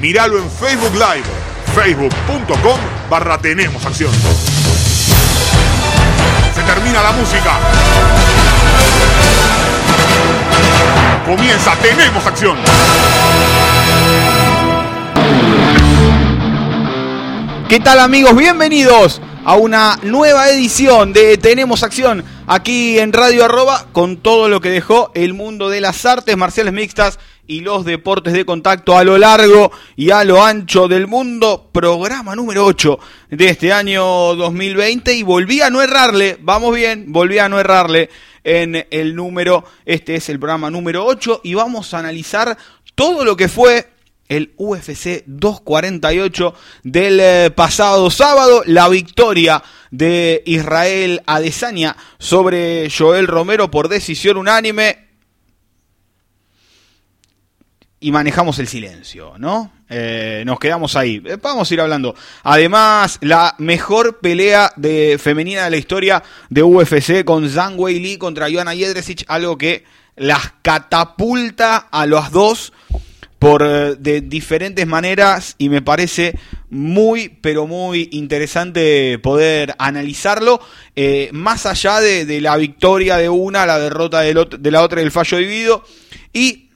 [0.00, 1.26] Míralo en Facebook Live,
[1.74, 4.10] facebook.com barra Tenemos Acción.
[6.54, 7.58] Se termina la música.
[11.26, 12.56] Comienza, tenemos acción.
[17.68, 18.34] ¿Qué tal amigos?
[18.34, 24.62] Bienvenidos a una nueva edición de Tenemos Acción aquí en Radio Arroba con todo lo
[24.62, 27.18] que dejó el mundo de las artes marciales mixtas
[27.50, 31.68] y los deportes de contacto a lo largo y a lo ancho del mundo.
[31.72, 32.96] Programa número 8
[33.30, 34.04] de este año
[34.36, 38.08] 2020 y volví a no errarle, vamos bien, volví a no errarle
[38.44, 42.56] en el número, este es el programa número 8 y vamos a analizar
[42.94, 43.88] todo lo que fue
[44.28, 49.60] el UFC 248 del eh, pasado sábado, la victoria
[49.90, 55.09] de Israel Adesanya sobre Joel Romero por decisión unánime
[58.02, 59.70] y manejamos el silencio, ¿no?
[59.90, 61.22] Eh, nos quedamos ahí.
[61.26, 62.14] Eh, vamos a ir hablando.
[62.42, 68.16] Además, la mejor pelea de femenina de la historia de UFC con Zhang Wei Li
[68.16, 69.84] contra Joanna Jedrzejczyk, algo que
[70.16, 72.72] las catapulta a los dos
[73.38, 76.38] por eh, de diferentes maneras y me parece
[76.70, 80.60] muy pero muy interesante poder analizarlo
[81.32, 85.38] más allá de, la victoria de una la derrota de, de la otra el fallo
[85.38, 85.84] dividido
[86.32, 86.69] y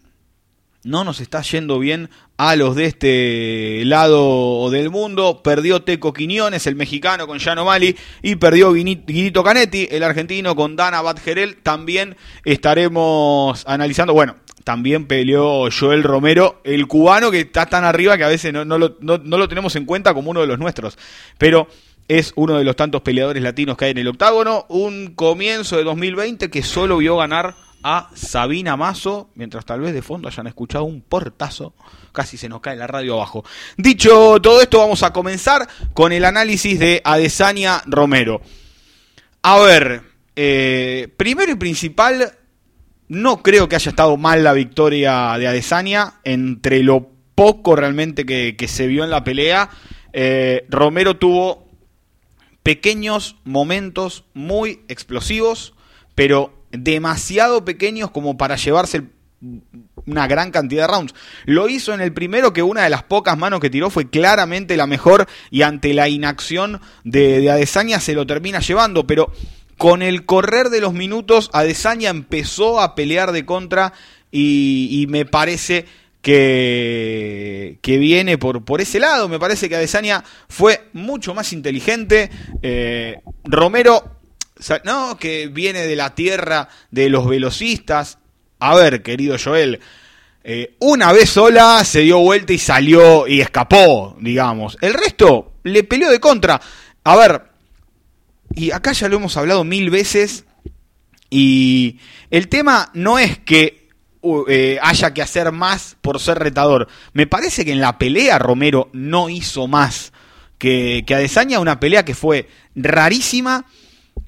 [0.84, 5.42] no nos está yendo bien a los de este lado del mundo.
[5.42, 7.96] Perdió Teco Quiñones, el mexicano, con Jano Mali.
[8.22, 11.56] Y perdió Guinito Canetti, el argentino, con Dana Badgerel.
[11.56, 14.12] También estaremos analizando.
[14.12, 18.78] Bueno, también peleó Joel Romero, el cubano que está tan arriba que a veces no,
[18.78, 20.98] lo, tenemos en cuenta como uno de los nuestros.
[21.38, 21.66] Pero
[22.08, 24.66] es uno de los tantos peleadores latinos que hay en el octágono.
[24.68, 30.00] Un comienzo de 2020 que solo vio ganar a Sabina Mazo, mientras tal vez de
[30.00, 31.74] fondo hayan escuchado un portazo,
[32.12, 33.44] casi se nos cae la radio abajo.
[33.77, 38.40] Dicho todo esto, vamos a comenzar con el análisis de Adesanya Romero.
[39.42, 40.00] A ver,
[40.34, 42.33] eh, primero y principal,
[43.08, 46.14] no creo que haya estado mal la victoria de Adesanya.
[46.24, 49.68] Entre lo poco realmente que, se vio en la pelea,
[50.14, 51.68] eh, Romero tuvo
[52.62, 55.74] pequeños momentos muy explosivos,
[56.14, 59.02] pero demasiado pequeños como para llevarse
[60.07, 61.14] una gran cantidad de rounds.
[61.45, 64.77] Lo hizo en el primero que una de las pocas manos que tiró fue claramente
[64.77, 69.33] la mejor y ante la inacción de, de Adesanya se lo termina llevando, pero
[69.77, 73.92] con el correr de los minutos, Adesanya empezó a pelear de contra
[74.30, 75.84] y, me parece
[76.23, 79.29] que, que, viene por, por ese lado.
[79.29, 82.30] Me parece que Adesanya fue mucho más inteligente.
[82.63, 84.20] Eh, Romero,
[84.84, 88.18] no, que viene de la tierra de los velocistas.
[88.58, 89.80] A ver, querido Joel,
[90.42, 94.78] eh, una vez sola se dio vuelta y salió y escapó, digamos.
[94.80, 96.60] El resto le peleó de contra.
[97.02, 97.42] A ver,
[98.54, 100.44] y acá ya lo hemos hablado mil veces.
[101.30, 101.98] Y
[102.30, 103.88] el tema no es que
[104.48, 106.88] eh, haya que hacer más por ser retador.
[107.12, 110.12] Me parece que en la pelea Romero no hizo más
[110.58, 113.66] que, que Adesanya, una pelea que fue rarísima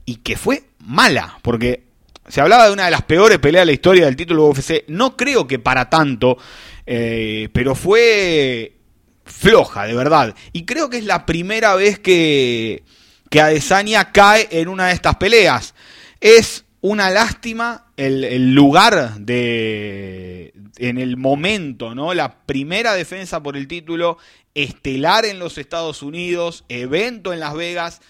[0.06, 1.38] y que fue mala.
[1.42, 1.84] Porque
[2.28, 4.84] se hablaba de una de las peores peleas de la historia del título UFC.
[4.88, 6.38] No creo que para tanto,
[6.86, 8.76] eh, pero fue
[9.24, 10.34] floja, de verdad.
[10.54, 12.82] Y creo que es la primera vez que
[13.30, 15.74] que Adesanya cae en una de estas peleas.
[16.20, 22.14] Es una lástima el, lugar de en el momento, ¿no?
[22.14, 24.18] La primera defensa por el título
[24.54, 28.00] estelar en los Estados Unidos, evento en Las Vegas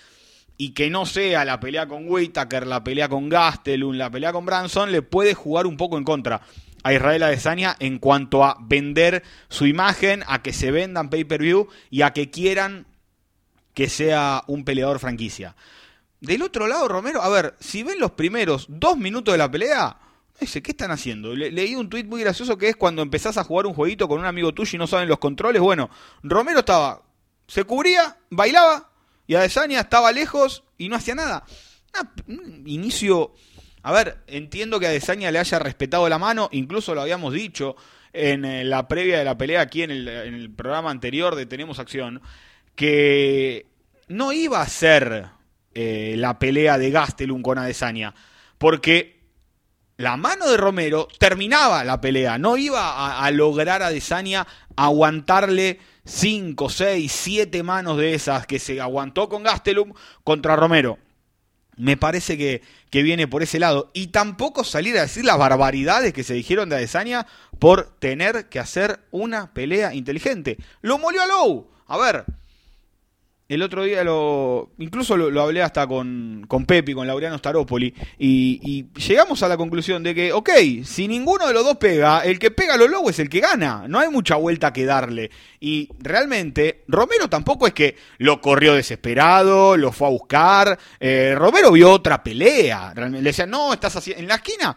[0.58, 4.46] y que no sea la pelea con Whitaker, la pelea con Gastelum, la pelea con
[4.46, 6.40] Branson, le puede jugar un poco en contra
[6.82, 12.02] a Israel Adesanya en cuanto a vender su imagen, a que se vendan pay-per-view y
[12.02, 12.86] a que quieran
[13.74, 15.56] que sea un peleador franquicia.
[16.20, 19.98] Del otro lado, Romero, a ver, si ven los primeros dos minutos de la pelea,
[20.40, 21.34] dice, ¿qué están haciendo?
[21.34, 24.24] leí un tuit muy gracioso que es cuando empezás a jugar un jueguito con un
[24.24, 25.60] amigo tuyo y no saben los controles.
[25.60, 25.90] Bueno,
[26.22, 27.02] Romero estaba,
[27.46, 28.90] se cubría, bailaba,
[29.26, 31.44] y Adesanya estaba lejos y no hacía nada.
[32.28, 33.34] un inicio...
[33.82, 37.76] A ver, entiendo que Adesanya le haya respetado la mano, incluso lo habíamos dicho
[38.12, 42.22] en eh, la previa de la pelea aquí en el, programa anterior de Tenemos Acción
[42.74, 43.66] que
[44.08, 45.26] no iba a ser
[45.74, 48.14] eh, la pelea de Gastelum con Adesanya,
[48.58, 49.20] porque
[49.98, 54.46] la mano de Romero terminaba la pelea, no iba a, lograr a Adesanya
[54.76, 59.92] aguantarle 5, 6, 7 manos de esas que se aguantó con Gastelum
[60.24, 60.98] contra Romero.
[61.76, 63.90] Me parece que, que, viene por ese lado.
[63.92, 67.26] Y tampoco salir a decir las barbaridades que se dijeron de Adesanya
[67.58, 70.56] por tener que hacer una pelea inteligente.
[70.80, 71.70] Lo molió a Low.
[71.86, 72.24] A ver,
[73.48, 74.70] el otro día lo.
[74.78, 77.94] Incluso lo, hablé hasta con, con Pepi, con Laureano Staropoli.
[78.18, 80.50] Y, llegamos a la conclusión de que, ok,
[80.84, 83.40] si ninguno de los dos pega, el que pega a los lobos es el que
[83.40, 83.84] gana.
[83.88, 85.30] No hay mucha vuelta que darle.
[85.60, 90.78] Y realmente, Romero tampoco es que lo corrió desesperado, lo fue a buscar.
[90.98, 92.92] Eh, Romero vio otra pelea.
[92.94, 94.22] le decía, no, estás haciendo.
[94.22, 94.76] En la esquina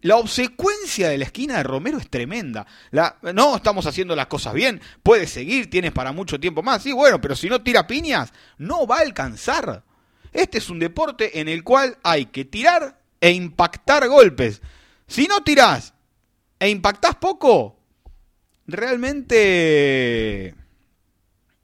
[0.00, 2.66] la obsecuencia de la esquina de Romero es tremenda.
[2.90, 4.80] La, no, estamos haciendo las cosas bien.
[5.02, 6.82] Puedes seguir, tienes para mucho tiempo más.
[6.82, 9.84] Sí, bueno, pero si no tira piñas, no va a alcanzar.
[10.32, 14.62] Este es un deporte en el cual hay que tirar e impactar golpes.
[15.06, 15.94] Si no tirás
[16.60, 17.80] e impactás poco,
[18.66, 20.54] realmente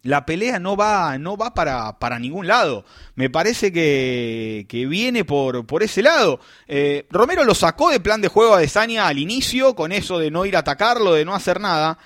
[0.05, 2.85] la pelea no va, no va para, para ningún lado.
[3.15, 6.41] Me parece que, que viene por, por ese lado.
[6.69, 10.31] Eh, Romero lo sacó de plan de juego a Desania al inicio, con eso de
[10.31, 11.99] no ir a atacarlo, de no hacer nada.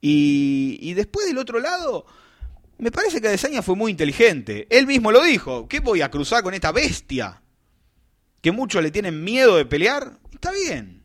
[0.00, 2.06] Y, y después del otro lado,
[2.78, 4.68] me parece que Desania fue muy inteligente.
[4.70, 5.66] Él mismo lo dijo.
[5.66, 7.42] ¿Qué voy a cruzar con esta bestia?
[8.40, 10.18] Que muchos le tienen miedo de pelear.
[10.32, 11.02] Está bien.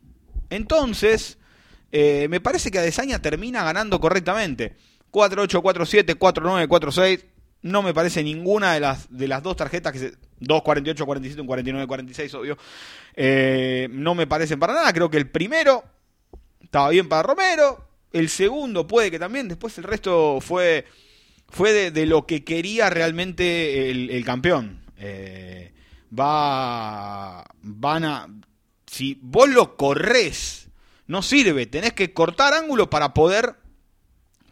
[0.51, 1.39] Entonces,
[1.92, 4.75] eh, me parece que Adesanya termina ganando correctamente.
[5.15, 7.25] 4847, 4946.
[7.62, 10.12] No me parece ninguna de las, de las dos tarjetas que se.
[10.41, 12.57] 248, 47, un 49, 46, obvio.
[13.15, 14.91] Eh, no me parecen para nada.
[14.91, 15.85] Creo que el primero
[16.62, 17.88] estaba bien para Romero.
[18.12, 19.47] El segundo puede que también.
[19.47, 20.85] Después el resto fue,
[21.47, 24.81] fue de, lo que quería realmente el, campeón.
[24.97, 25.73] Eh,
[26.18, 27.45] va.
[27.61, 28.27] Van a.
[28.85, 30.68] Si vos lo corres,
[31.07, 31.68] no sirve.
[31.68, 33.56] Tenés que cortar ángulo para poder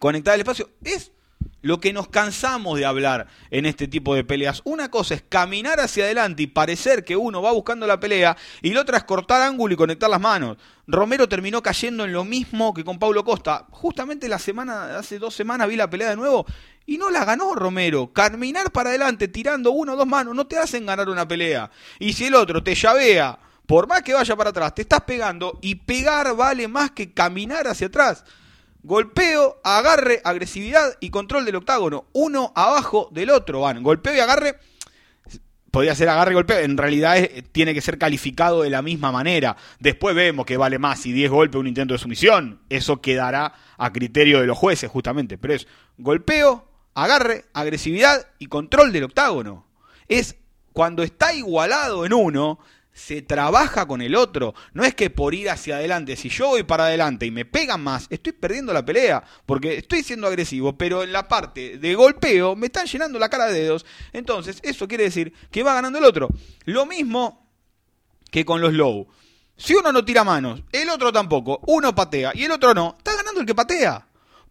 [0.03, 0.69] conectar el espacio.
[0.83, 1.13] Es
[1.61, 4.61] lo que nos cansamos de hablar en este tipo de peleas.
[4.65, 8.73] Una cosa es caminar hacia adelante y parecer que uno va buscando la pelea y
[8.73, 10.57] la otra es cortar ángulo y conectar las manos.
[10.87, 13.65] Romero terminó cayendo en lo mismo que con Paulo Costa.
[13.69, 16.45] Justamente la semana, hace dos semanas vi la pelea de nuevo
[16.85, 18.11] y no la ganó Romero.
[18.11, 21.71] Caminar para adelante tirando uno o dos manos no te hacen ganar una pelea.
[21.97, 25.59] Y si el otro te llavea, por más que vaya para atrás, te estás pegando
[25.61, 28.25] y pegar vale más que caminar hacia atrás.
[28.83, 32.05] Golpeo, agarre, agresividad y control del octágono.
[32.11, 33.81] Uno abajo del otro van.
[33.81, 34.57] Golpeo y agarre.
[35.71, 36.59] Podría ser agarre y golpeo.
[36.59, 37.17] En realidad
[37.53, 39.55] tiene que ser calificado de la misma manera.
[39.79, 42.59] Después vemos que vale más si 10 golpes un intento de sumisión.
[42.69, 45.37] Eso quedará a criterio de los jueces, justamente.
[45.37, 45.65] Pero es
[45.97, 49.65] golpeo, agarre, agresividad y control del octágono.
[50.09, 50.35] Es
[50.73, 52.59] cuando está igualado en uno,
[52.93, 54.53] se trabaja con el otro.
[54.73, 57.83] No es que por ir hacia adelante, si yo voy para adelante y me pegan
[57.83, 62.55] más, estoy perdiendo la pelea, porque estoy siendo agresivo, pero en la parte de golpeo
[62.55, 63.85] me están llenando la cara de dedos.
[64.13, 66.29] Entonces, eso quiere decir que va ganando el otro.
[66.65, 67.49] Lo mismo
[68.31, 69.07] que con los low.
[69.57, 73.15] Si uno no tira manos, el otro tampoco, uno patea y el otro no, está
[73.15, 74.07] ganando el que patea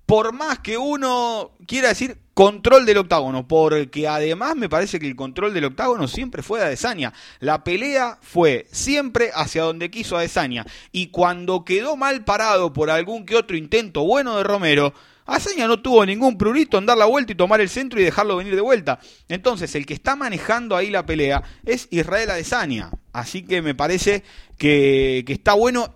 [0.07, 5.17] por más que uno quiera decir control del octágono, porque además me parece que el
[5.17, 7.13] control del octágono siempre fue de Adesanya.
[7.41, 10.67] La pelea fue siempre hacia donde quiso Adesanya.
[10.93, 14.95] Y cuando quedó mal parado por algún que otro intento bueno de Romero,
[15.27, 18.37] Adesanya no tuvo ningún prurito en dar la vuelta y tomar el centro y dejarlo
[18.37, 18.99] venir de vuelta.
[19.29, 22.91] Entonces, el que está manejando ahí la pelea es Israel Adesanya.
[23.13, 24.25] Así que me parece
[24.59, 25.93] que, que está bueno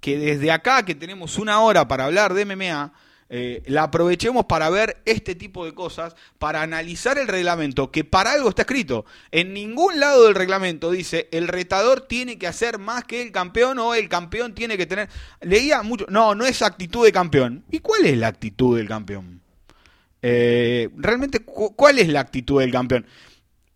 [0.00, 2.92] que desde acá, que tenemos una hora para hablar de MMA,
[3.36, 8.30] eh, la aprovechemos para ver este tipo de cosas, para analizar el reglamento, que para
[8.30, 9.06] algo está escrito.
[9.32, 13.80] En ningún lado del reglamento dice el retador tiene que hacer más que el campeón
[13.80, 15.08] o el campeón tiene que tener...
[15.40, 17.64] Leía mucho, no, no es actitud de campeón.
[17.72, 19.40] ¿Y cuál es la actitud del campeón?
[20.22, 23.04] Eh, realmente, ¿cuál es la actitud del campeón?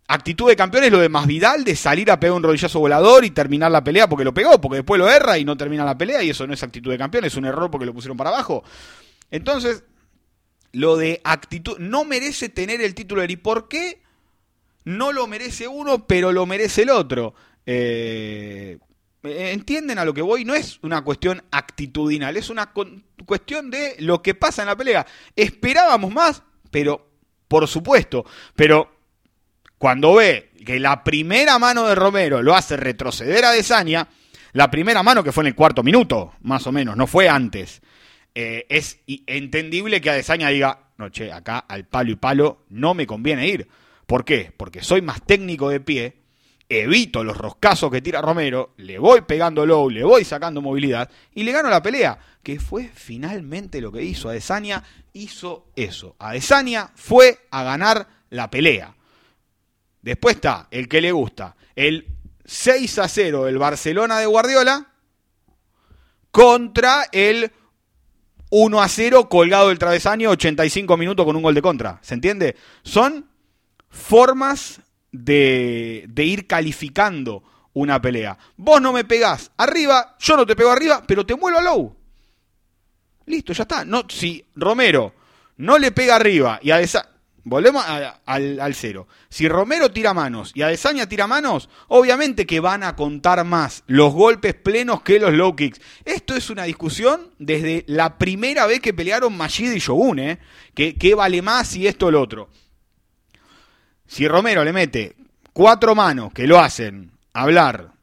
[0.07, 3.31] Actitud de campeón es lo de Masvidal, de salir a pegar un rodillazo volador y
[3.31, 6.23] terminar la pelea porque lo pegó, porque después lo erra y no termina la pelea
[6.23, 8.63] y eso no es actitud de campeón, es un error porque lo pusieron para abajo.
[9.31, 9.83] Entonces,
[10.71, 14.01] lo de actitud, no merece tener el título ¿y por qué?
[14.83, 17.35] No lo merece uno, pero lo merece el otro.
[17.65, 18.79] Eh,
[19.21, 20.45] ¿Entienden a lo que voy?
[20.45, 22.71] No es una cuestión actitudinal, es una
[23.25, 25.05] cuestión de lo que pasa en la pelea.
[25.35, 27.09] Esperábamos más, pero
[27.47, 28.91] por supuesto, pero
[29.77, 34.07] cuando ve que la primera mano de Romero lo hace retroceder a Desania,
[34.53, 37.81] la primera mano que fue en el cuarto minuto, más o menos, no fue antes.
[38.35, 43.07] Eh, es entendible que Adesanya diga, no, che, acá al palo y palo no me
[43.07, 43.67] conviene ir.
[44.05, 44.53] ¿Por qué?
[44.55, 46.17] Porque soy más técnico de pie,
[46.67, 51.43] evito los roscazos que tira Romero, le voy pegando low, le voy sacando movilidad y
[51.43, 52.19] le gano la pelea.
[52.43, 54.83] Que fue finalmente lo que hizo Adesanya,
[55.13, 56.15] hizo eso.
[56.19, 58.95] Adesanya fue a ganar la pelea.
[60.01, 62.07] Después está el que le gusta, el
[62.45, 64.87] 6 a 0 del Barcelona de Guardiola,
[66.31, 67.51] contra el
[68.49, 71.99] 1 a 0 colgado del travesaño 85 minutos con un gol de contra.
[72.01, 72.55] ¿Se entiende?
[72.83, 73.29] Son
[73.89, 78.37] formas de, de ir calificando una pelea.
[78.57, 81.95] Vos no me pegás arriba, yo no te pego arriba, pero te muelo a low.
[83.25, 83.85] Listo, ya está.
[83.85, 85.13] No, si Romero
[85.57, 86.77] no le pega arriba y a
[87.49, 87.83] Volvemos
[88.25, 89.07] al, cero.
[89.27, 94.13] Si Romero tira manos y Adesanya tira manos, obviamente que van a contar más los
[94.13, 95.81] golpes plenos que los low kicks.
[96.05, 100.39] Esto es una discusión desde la primera vez que pelearon Majid y Shogun, ¿eh?
[100.75, 102.49] ¿Qué, vale más y esto o lo otro?
[104.05, 105.15] Si Romero le mete
[105.51, 107.93] cuatro manos que lo hacen hablar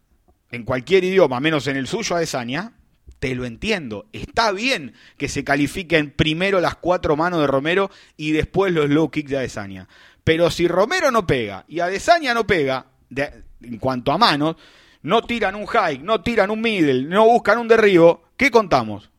[0.50, 2.72] en cualquier idioma, menos en el suyo Adesanya,
[3.18, 4.06] te lo entiendo.
[4.12, 9.10] Está bien que se califiquen primero las cuatro manos de Romero y después los low
[9.10, 9.88] kicks de Adesanya.
[10.24, 14.56] Pero si Romero no pega y Adesanya no pega, en cuanto a manos,
[15.02, 19.10] no tiran un high, no tiran un middle, no buscan un derribo, ¿qué contamos?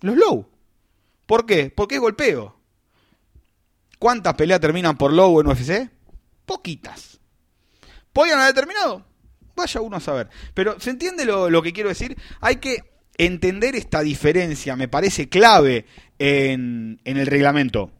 [0.00, 0.48] Los low.
[1.26, 1.72] ¿Por qué?
[1.74, 2.56] Porque es golpeo.
[3.98, 5.88] ¿Cuántas peleas terminan por low en UFC?
[6.44, 7.18] Poquitas.
[8.12, 9.04] ¿Podían haber terminado?
[9.56, 10.28] Vaya uno a saber.
[10.52, 12.16] Pero ¿se entiende lo, lo que quiero decir?
[12.40, 15.86] Hay que entender esta diferencia me parece clave
[16.18, 17.90] en, el reglamento.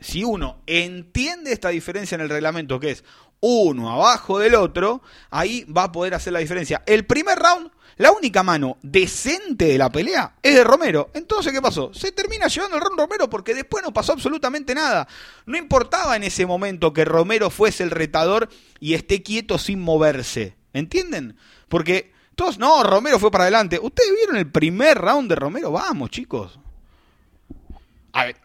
[0.00, 3.04] Si uno entiende esta diferencia en el reglamento, que es
[3.40, 6.82] uno abajo del otro, ahí va a poder hacer la diferencia.
[6.86, 11.10] El primer round, la única mano decente de la pelea es de Romero.
[11.14, 11.92] Entonces, ¿qué pasó?
[11.94, 15.08] Se termina llevando el round Romero porque después no pasó absolutamente nada.
[15.46, 18.48] No importaba en ese momento que Romero fuese el retador
[18.80, 20.56] y esté quieto sin moverse.
[20.72, 21.36] ¿Entienden?
[21.68, 23.78] Porque todos, no, Romero fue para adelante.
[23.80, 25.70] ¿Ustedes vieron el primer round de Romero?
[25.72, 26.58] Vamos, chicos.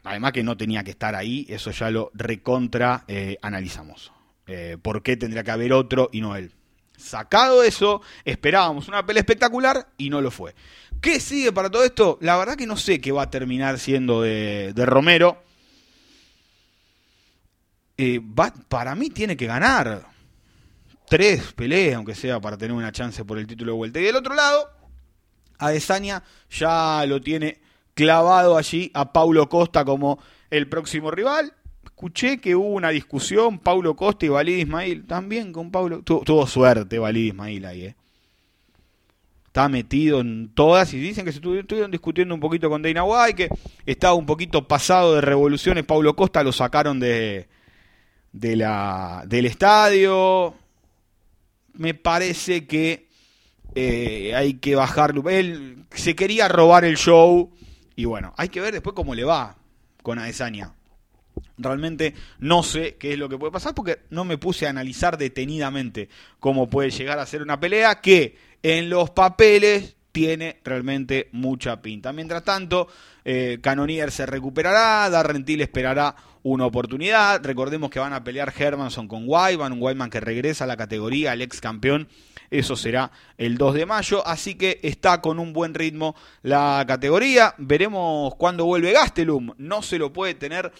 [0.03, 4.11] Además que no tenía que estar ahí, eso ya lo recontra eh, analizamos.
[4.47, 6.51] Eh, ¿Por qué tendría que haber otro y no él?
[6.97, 10.55] Sacado eso, esperábamos una pelea espectacular y no lo fue.
[10.99, 12.17] ¿Qué sigue para todo esto?
[12.21, 15.43] La verdad que no sé qué va a terminar siendo de, Romero.
[17.95, 18.19] Eh,
[18.67, 20.07] para mí tiene que ganar
[21.09, 23.99] tres peleas, aunque sea para tener una chance por el título de vuelta.
[23.99, 24.69] Y del otro lado,
[25.57, 27.59] Adesanya ya lo tiene
[27.95, 31.53] clavado allí a Paulo Costa como el próximo rival.
[31.83, 36.01] Escuché que hubo una discusión, Paulo Costa y Valid Ismail, también con Paulo.
[36.03, 37.95] tuvo suerte Valid Ismail ahí, ¿eh?
[39.47, 43.33] Está metido en todas y dicen que se estuvieron discutiendo un poquito con Dana White,
[43.33, 43.49] que
[43.83, 45.85] estaba un poquito pasado de revoluciones.
[45.85, 47.47] Paulo Costa lo sacaron de,
[48.31, 50.53] de del estadio
[51.73, 53.09] me parece que
[53.75, 55.29] eh, hay que bajarlo.
[55.29, 57.51] Él se quería robar el show
[57.95, 59.57] y bueno, hay que ver después cómo le va
[60.01, 60.73] con Adesanya.
[61.57, 65.17] Realmente no sé qué es lo que puede pasar porque no me puse a analizar
[65.17, 66.09] detenidamente
[66.39, 72.11] cómo puede llegar a ser una pelea que en los papeles tiene realmente mucha pinta.
[72.13, 72.87] Mientras tanto,
[73.23, 77.43] eh, Canonier se recuperará, Darrentil esperará una oportunidad.
[77.43, 81.33] Recordemos que van a pelear Hermanson con Wyman, un Wyman que regresa a la categoría,
[81.33, 82.07] el ex campeón.
[82.51, 87.53] Eso será el 2 de mayo, así que está con un buen ritmo la categoría.
[87.57, 89.53] Veremos cuándo vuelve Gastelum.
[89.57, 90.71] No se lo puede tener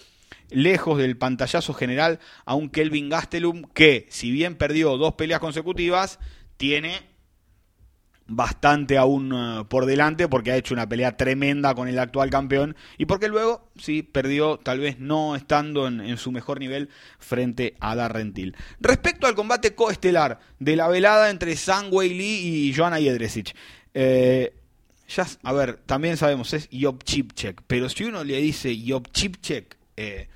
[0.50, 6.18] lejos del pantallazo general a un Kelvin Gastelum que, si bien perdió dos peleas consecutivas,
[6.56, 7.09] tiene
[8.30, 12.76] bastante aún eh, por delante porque ha hecho una pelea tremenda con el actual campeón
[12.96, 17.96] y porque luego sí perdió tal vez no estando en, su mejor nivel frente a
[17.96, 18.56] Darrentil.
[18.80, 21.56] Respecto al combate coestelar de la velada entre
[21.90, 23.56] Wei Lee y Joanna Jedrzejczyk,
[23.94, 24.54] eh,
[25.08, 29.76] ya, a ver, también sabemos, es Job Chipchek, pero si uno le dice Job Chipchek,
[29.96, 30.28] eh,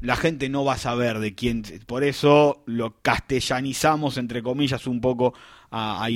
[0.00, 5.00] la gente no va a saber de quién, por eso lo castellanizamos entre comillas un
[5.00, 5.34] poco
[5.76, 6.08] a, a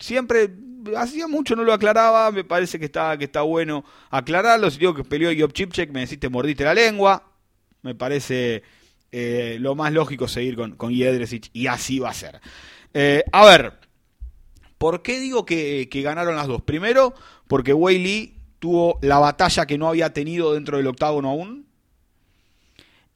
[0.00, 0.50] Siempre,
[0.94, 4.70] hacía mucho no lo aclaraba, me parece que está, que está bueno aclararlo.
[4.70, 7.24] Si digo que peleó Job Chipchek, me decís te mordiste la lengua.
[7.80, 8.62] Me parece
[9.10, 12.40] eh, lo más lógico seguir con, con y así va a ser.
[12.92, 13.78] Eh, a ver,
[14.76, 16.60] ¿por qué digo que, que ganaron las dos?
[16.60, 17.14] Primero,
[17.46, 21.66] porque Wei tuvo la batalla que no había tenido dentro del octágono aún.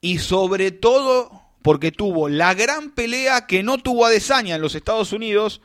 [0.00, 5.12] Y sobre todo porque tuvo la gran pelea que no tuvo Adesanya en los Estados
[5.12, 5.60] Unidos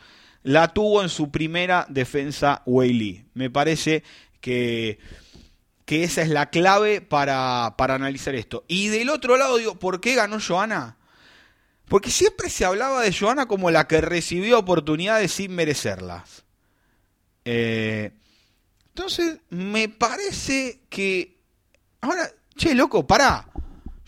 [0.48, 4.04] la tuvo en su primera defensa Wei Me parece
[4.40, 4.98] que,
[5.84, 8.64] que esa es la clave para, para analizar esto.
[8.70, 10.96] Y del otro lado, digo, ¿por qué ganó Joana?
[11.90, 16.46] Porque siempre se hablaba de Joana como la que recibió oportunidades sin merecerlas.
[17.44, 18.14] Eh,
[18.88, 21.42] entonces, me parece que.
[22.00, 23.50] Ahora, che, loco, pará.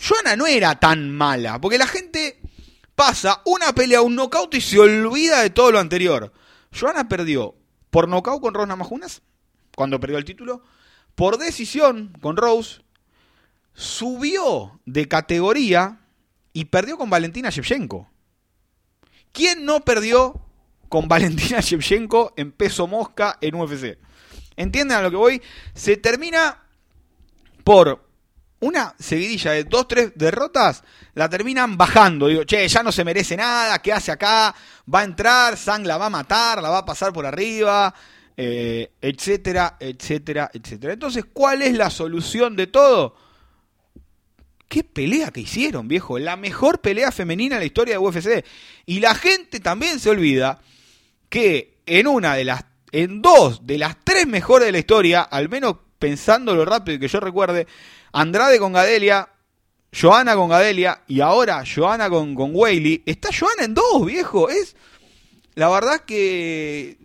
[0.01, 1.59] Joana no era tan mala.
[1.59, 2.08] Porque la gente
[2.99, 6.33] pasa una pelea, un knockout y se olvida de todo lo anterior.
[6.77, 7.55] Joana perdió
[7.89, 9.21] por knockout con Rosna Majunas,
[9.73, 10.61] cuando perdió el título,
[11.15, 12.81] por decisión con Rose,
[13.73, 16.01] subió de categoría
[16.51, 18.09] y perdió con Valentina Shevchenko.
[19.31, 20.41] ¿Quién no perdió
[20.89, 23.97] con Valentina Shevchenko en peso mosca en UFC?
[24.57, 25.41] ¿Entienden a lo que voy?
[25.73, 26.65] Se termina
[27.63, 28.08] por
[28.61, 32.27] una seguidilla de dos, tres derrotas, la terminan bajando.
[32.27, 34.53] Digo, che, ya no se merece nada, ¿qué hace acá?
[34.93, 37.93] Va a entrar, Sang la va a matar, la va a pasar por arriba,
[38.35, 40.93] eh, etcétera, etcétera, etcétera.
[40.93, 43.15] Entonces, ¿cuál es la solución de todo?
[44.67, 46.19] Qué pelea que hicieron, viejo.
[46.19, 48.45] La mejor pelea femenina en la historia de UFC.
[48.85, 50.61] Y la gente también se olvida
[51.27, 55.49] que en una de las, en dos de las tres mejores de la historia, al
[55.49, 57.67] menos pensando lo rápido que yo recuerde,
[58.11, 59.29] Andrade con Gadelia,
[59.91, 62.53] Joana con Gadelia y ahora Joana con, con.
[63.05, 64.49] Está Joana en dos, viejo.
[64.49, 64.75] Es.
[65.55, 66.97] La verdad que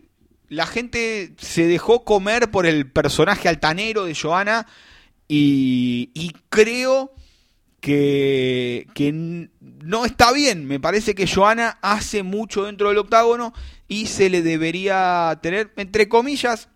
[0.49, 4.66] la gente se dejó comer por el personaje altanero de Joana
[5.26, 7.14] y, y creo
[7.84, 9.18] que,
[9.82, 10.66] no está bien.
[10.66, 13.52] Me parece que Joana hace mucho dentro del octágono
[13.88, 16.68] y se le debería tener, entre comillas,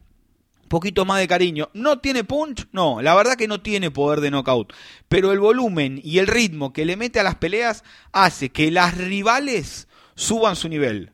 [0.69, 1.71] poquito más de cariño.
[1.75, 2.69] ¿No tiene punch?
[2.73, 4.73] No, la verdad que no tiene poder de knockout.
[5.09, 8.97] Pero el volumen y el ritmo que le mete a las peleas hace que las
[8.97, 11.13] rivales suban su nivel.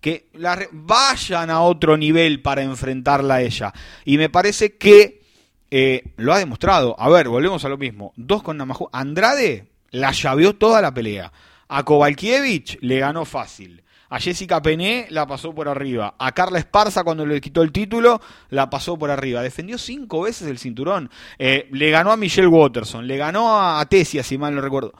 [0.00, 0.28] Que
[0.72, 3.72] vayan a otro nivel para enfrentarla a ella.
[4.04, 5.22] Y me parece que
[5.70, 6.96] eh, lo ha demostrado.
[6.98, 8.12] A ver, volvemos a lo mismo.
[8.16, 8.90] Dos con Namajunas.
[8.92, 11.32] Andrade la llaveó toda la pelea.
[11.68, 13.82] A Kovalkiewicz le ganó fácil.
[14.12, 16.16] A Jessica Pené la pasó por arriba.
[16.18, 19.40] A Carla Esparza, cuando le quitó el título, la pasó por arriba.
[19.40, 21.08] Defendió cinco veces el cinturón.
[21.38, 23.06] Eh, le ganó a Michelle Watterson.
[23.06, 24.92] Le ganó a Tesia, si mal no recuerdo.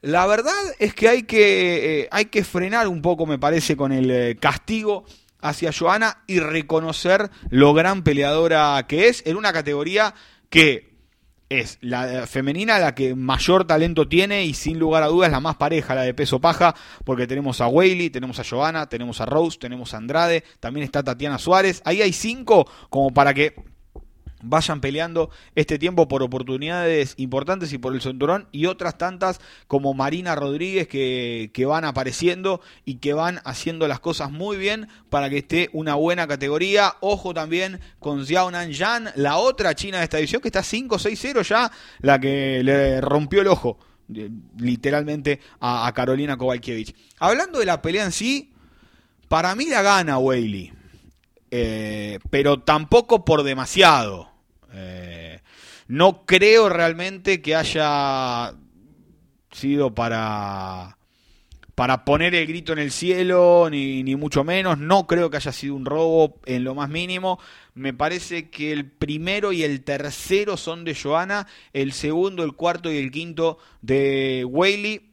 [0.00, 3.90] La verdad es que hay que, eh, hay que frenar un poco, me parece, con
[3.90, 5.06] el castigo
[5.40, 10.14] hacia Joana y reconocer lo gran peleadora que es en una categoría
[10.50, 10.89] que
[11.50, 15.56] es la femenina la que mayor talento tiene y sin lugar a dudas la más
[15.56, 19.58] pareja, la de peso paja, porque tenemos a Whaley, tenemos a Joana, tenemos a Rose,
[19.58, 21.82] tenemos a Andrade, también está Tatiana Suárez.
[21.84, 23.56] Ahí hay cinco como para que
[24.42, 29.94] vayan peleando este tiempo por oportunidades importantes y por el cinturón y otras tantas como
[29.94, 35.30] Marina Rodríguez que, que, van apareciendo y que van haciendo las cosas muy bien para
[35.30, 36.94] que esté una buena categoría.
[37.00, 41.70] Ojo también con Xiao Nanyan, la otra china de esta edición que está 5-6-0 ya,
[42.00, 43.78] la que le rompió el ojo
[44.58, 46.94] literalmente a, Carolina Kowalkiewicz.
[47.18, 48.52] Hablando de la pelea en sí,
[49.28, 50.72] para mí la gana Whaley.
[51.50, 54.29] Eh, pero tampoco por demasiado.
[54.72, 55.40] Eh,
[55.88, 58.54] no creo realmente que haya
[59.50, 60.96] sido para
[61.80, 64.76] para poner el grito en el cielo, ni, mucho menos.
[64.76, 67.38] No creo que haya sido un robo en lo más mínimo.
[67.72, 72.92] Me parece que el primero y el tercero son de Joana, el segundo, el cuarto
[72.92, 75.09] y el quinto de Whaley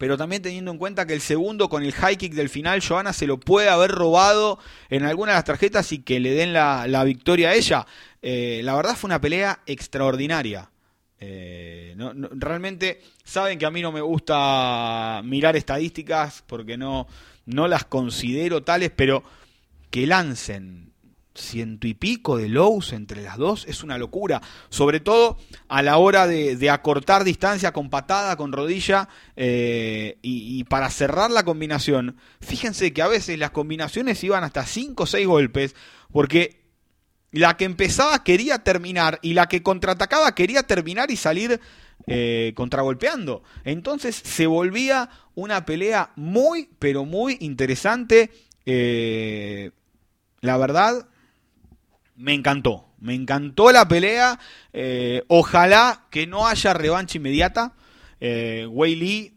[0.00, 3.12] pero también teniendo en cuenta que el segundo con el high kick del final, Joana
[3.12, 4.58] se lo puede haber robado
[4.88, 7.86] en alguna de las tarjetas y que le den la, victoria a ella.
[8.22, 10.70] Eh, la verdad fue una pelea extraordinaria.
[11.18, 11.94] Eh,
[12.30, 17.06] realmente saben que a mí no me gusta mirar estadísticas porque no,
[17.44, 19.22] no las considero tales, pero
[19.90, 20.89] que lancen
[21.40, 24.40] ciento y pico de lows entre las dos es una locura.
[24.68, 30.90] Sobre todo a la hora de, acortar distancia con patada, con rodilla eh, y, para
[30.90, 32.16] cerrar la combinación.
[32.40, 35.74] Fíjense que a veces las combinaciones iban hasta 5 o 6 golpes
[36.12, 36.60] porque
[37.32, 41.60] la que empezaba quería terminar y la que contraatacaba quería terminar y salir
[42.06, 43.42] eh, contragolpeando.
[43.64, 48.30] Entonces se volvía una pelea muy, pero muy interesante.
[48.66, 49.70] Eh,
[50.40, 51.06] la verdad,
[52.20, 52.86] me encantó.
[52.98, 54.38] Me encantó la pelea.
[54.72, 57.72] Eh, ojalá que no haya revancha inmediata.
[58.20, 59.34] Eh, Wei Lee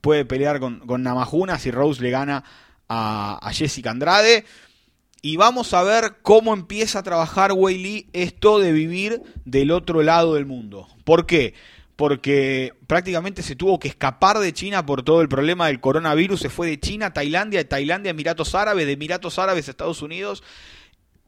[0.00, 2.44] puede pelear con, con Namajuna si Rose le gana
[2.88, 4.44] a, Jessica Andrade.
[5.22, 10.02] Y vamos a ver cómo empieza a trabajar Wei Lee esto de vivir del otro
[10.02, 10.88] lado del mundo.
[11.04, 11.54] ¿Por qué?
[11.94, 16.40] Porque prácticamente se tuvo que escapar de China por todo el problema del coronavirus.
[16.40, 19.70] Se fue de China a Tailandia, de Tailandia a Emiratos Árabes, de Emiratos Árabes a
[19.70, 20.42] Estados Unidos.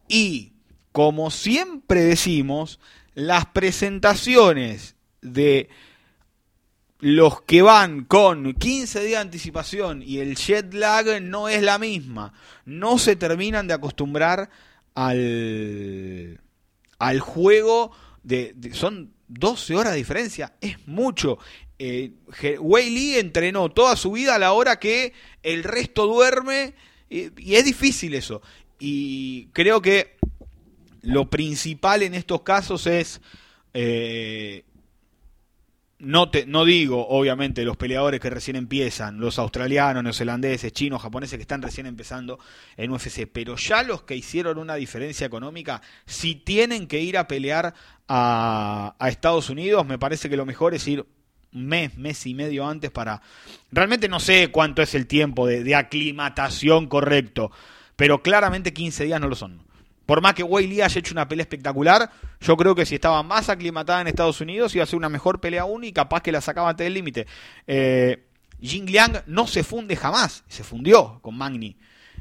[0.09, 0.54] Y
[0.95, 2.79] como siempre decimos,
[3.15, 5.69] las presentaciones de
[7.01, 11.81] los que van con 15 días de anticipación y el jet lag no es la
[11.81, 12.33] misma.
[12.65, 14.51] No se terminan de acostumbrar
[14.95, 16.41] al,
[17.01, 17.91] al juego.
[18.23, 21.39] De, son 12 horas de diferencia, es mucho.
[21.81, 22.13] Eh,
[22.61, 26.75] Wei entrenó toda su vida a la hora que el resto duerme
[27.09, 28.43] y es difícil eso.
[28.79, 30.15] Y creo que
[31.05, 33.21] lo principal en estos casos es
[33.73, 34.65] eh,
[36.05, 41.39] no, te, no digo, obviamente, los peleadores que recién empiezan, los australianos, neozelandeses, chinos, japoneses
[41.39, 42.39] que están recién empezando
[42.77, 47.27] en UFC, pero ya los que hicieron una diferencia económica, si tienen que ir a
[47.27, 47.75] pelear
[48.09, 51.07] a, Estados Unidos, me parece que lo mejor es ir
[51.53, 53.23] mes, mes y medio antes para...
[53.71, 57.51] Realmente no sé cuánto es el tiempo de, de aclimatación correcto,
[57.97, 59.64] pero claramente 15 días no lo son.
[60.07, 63.49] Por más que Wei haya hecho una pelea espectacular, yo creo que si estaba más
[63.49, 66.41] aclimatada en Estados Unidos iba a ser una mejor pelea aún y capaz que la
[66.41, 67.27] sacaba antes del límite.
[67.67, 68.25] Eh,
[68.61, 71.77] Jing Liang no se funde jamás, se fundió con Magni.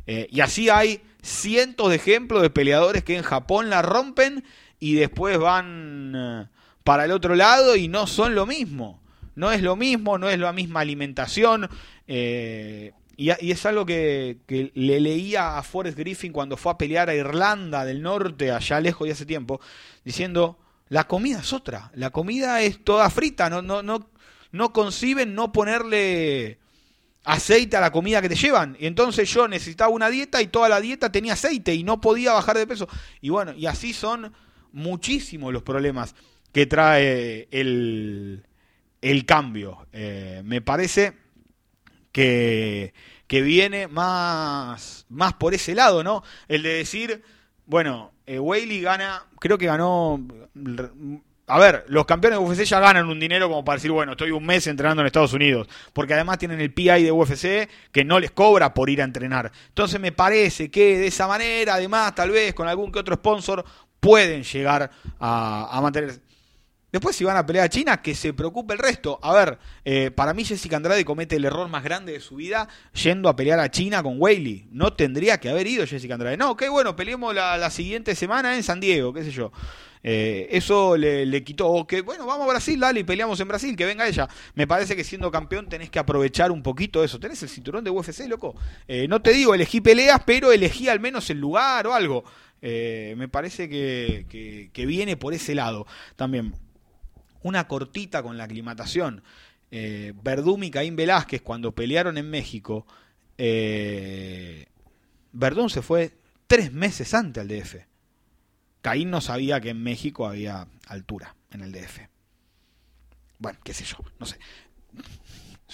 [0.06, 4.44] Eh, y así hay cientos de ejemplos de peleadores que en Japón la rompen
[4.80, 6.48] y después van eh,
[6.84, 9.02] para el otro lado y no son lo mismo.
[9.36, 11.70] No es lo mismo, no es la misma alimentación.
[12.08, 17.16] Eh, y, es algo que, le leía a Forrest Griffin cuando fue a pelear a
[17.16, 19.62] Irlanda del Norte, allá lejos de hace tiempo,
[20.04, 20.58] diciendo,
[20.90, 24.10] la comida es otra, la comida es toda frita, no, no, no,
[24.52, 26.60] no conciben no ponerle
[27.24, 28.76] aceite a la comida que te llevan.
[28.80, 32.34] Y entonces yo necesitaba una dieta y toda la dieta tenía aceite y no podía
[32.34, 32.88] bajar de peso.
[33.22, 34.34] Y bueno, y así son
[34.72, 36.16] muchísimos los problemas
[36.52, 38.46] que trae el,
[39.02, 39.88] el cambio.
[39.92, 41.14] Eh, me parece
[42.14, 42.94] que,
[43.28, 46.24] que viene más, más por ese lado, ¿no?
[46.48, 47.22] El de decir,
[47.66, 50.26] bueno, eh, Whaley gana, creo que ganó...
[51.46, 54.32] A ver, los campeones de UFC ya ganan un dinero como para decir, bueno, estoy
[54.32, 58.18] un mes entrenando en Estados Unidos, porque además tienen el PI de UFC que no
[58.22, 59.52] les cobra por ir a entrenar.
[59.68, 63.66] Entonces me parece que de esa manera, además, tal vez con algún que otro sponsor,
[64.00, 66.22] pueden llegar a, a mantener
[66.94, 69.18] Después, si van a pelear a China, que se preocupe el resto.
[69.24, 72.68] A ver, eh, para mí Jessica Andrade comete el error más grande de su vida
[72.94, 74.68] yendo a pelear a China con Weili.
[74.70, 76.38] No tendría que haber ido Jessica Andrade.
[76.38, 79.52] No, qué bueno, peleemos la, siguiente semana en San Diego, qué sé yo.
[80.04, 81.68] Eh, eso le, quitó.
[81.68, 84.30] O que, bueno, vamos a Brasil, dale, y peleamos en Brasil, que venga ella.
[84.54, 87.20] Me parece que siendo campeón tenés que aprovechar un poquito eso.
[87.20, 88.54] Tenés el cinturón de UFC, loco.
[88.88, 92.24] Eh, no te digo, elegí peleas, pero elegí al menos el lugar o algo.
[92.62, 96.54] me parece que, que viene por ese lado también
[97.44, 99.24] una cortita con la aclimatación.
[99.72, 102.86] Eh, Verdún y Caín Velázquez, cuando pelearon en México,
[103.38, 104.68] eh,
[105.32, 107.86] Verdún se fue tres meses antes al DF.
[108.82, 112.02] Caín no sabía que en México había altura en el DF.
[113.40, 114.38] Bueno, qué sé yo, no sé.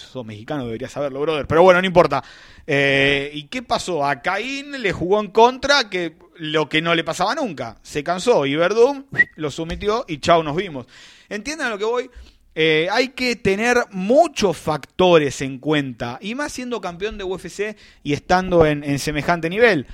[0.00, 1.46] Sos mexicano, debería saberlo, brother.
[1.46, 2.22] Pero bueno, no importa.
[2.66, 4.04] Eh, ¿Y qué pasó?
[4.04, 7.78] A Caín le jugó en contra que lo que no le pasaba nunca.
[7.82, 10.86] Se cansó y Verdún lo sometió y chao, nos vimos.
[11.28, 12.10] ¿Entiendan lo que voy?
[12.54, 18.12] Eh, hay que tener muchos factores en cuenta, y más siendo campeón de UFC y
[18.12, 19.86] estando en, semejante nivel.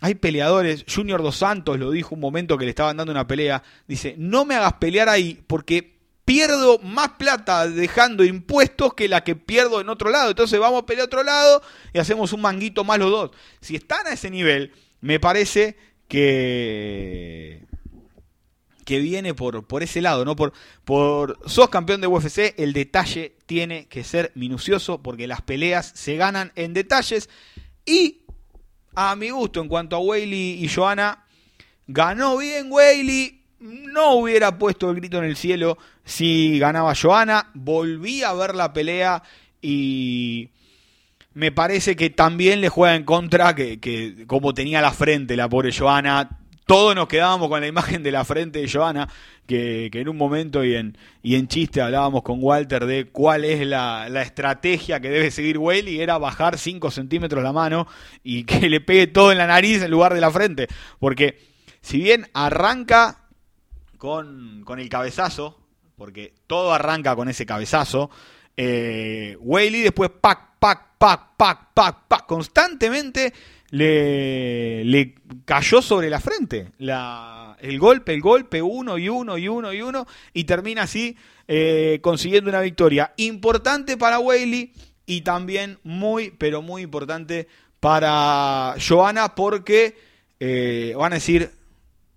[0.00, 3.62] Hay peleadores, Junior Dos Santos lo dijo un momento que le estaban dando una pelea,
[3.88, 5.93] dice, no me hagas pelear ahí porque
[6.24, 10.30] pierdo más plata dejando impuestos que la que pierdo en otro lado.
[10.30, 13.30] Entonces vamos a pelear a otro lado y hacemos un manguito más los dos.
[13.60, 15.76] Si están a ese nivel, me parece
[16.08, 17.66] que
[18.84, 20.36] que viene por, por ese lado, ¿no?
[20.36, 20.52] Por,
[20.84, 26.16] por sos campeón de UFC, el detalle tiene que ser minucioso porque las peleas se
[26.16, 27.30] ganan en detalles
[27.86, 28.24] y
[28.94, 31.24] a mi gusto en cuanto a Whaley y Johanna
[31.86, 38.22] ganó bien Whaley, no hubiera puesto el grito en el cielo si ganaba Johanna, volví
[38.22, 39.22] a ver la pelea
[39.60, 40.50] y
[41.32, 45.48] me parece que también le juega en contra que, que como tenía la frente la
[45.48, 49.08] pobre Johanna todos nos quedábamos con la imagen de la frente de Joana,
[49.46, 53.66] que, en un momento y en, y en chiste hablábamos con Walter de cuál es
[53.66, 57.86] la, estrategia que debe seguir y era bajar 5 centímetros la mano
[58.22, 60.68] y que le pegue todo en la nariz en lugar de la frente.
[60.98, 61.38] Porque
[61.82, 63.23] si bien arranca
[64.04, 65.58] con, con el cabezazo,
[65.96, 68.10] porque todo arranca con ese cabezazo,
[68.54, 73.32] eh, después pac, pac, pac, pac, pac, pac, constantemente
[73.70, 75.14] le, le
[75.46, 76.72] cayó sobre la frente.
[76.76, 81.16] La, el golpe, el golpe, uno y uno y uno y uno, y termina así
[81.48, 84.74] eh, consiguiendo una victoria importante para Whaley
[85.06, 87.48] y también muy, pero muy importante
[87.80, 89.96] para Joana porque
[90.40, 91.52] eh, van a decir,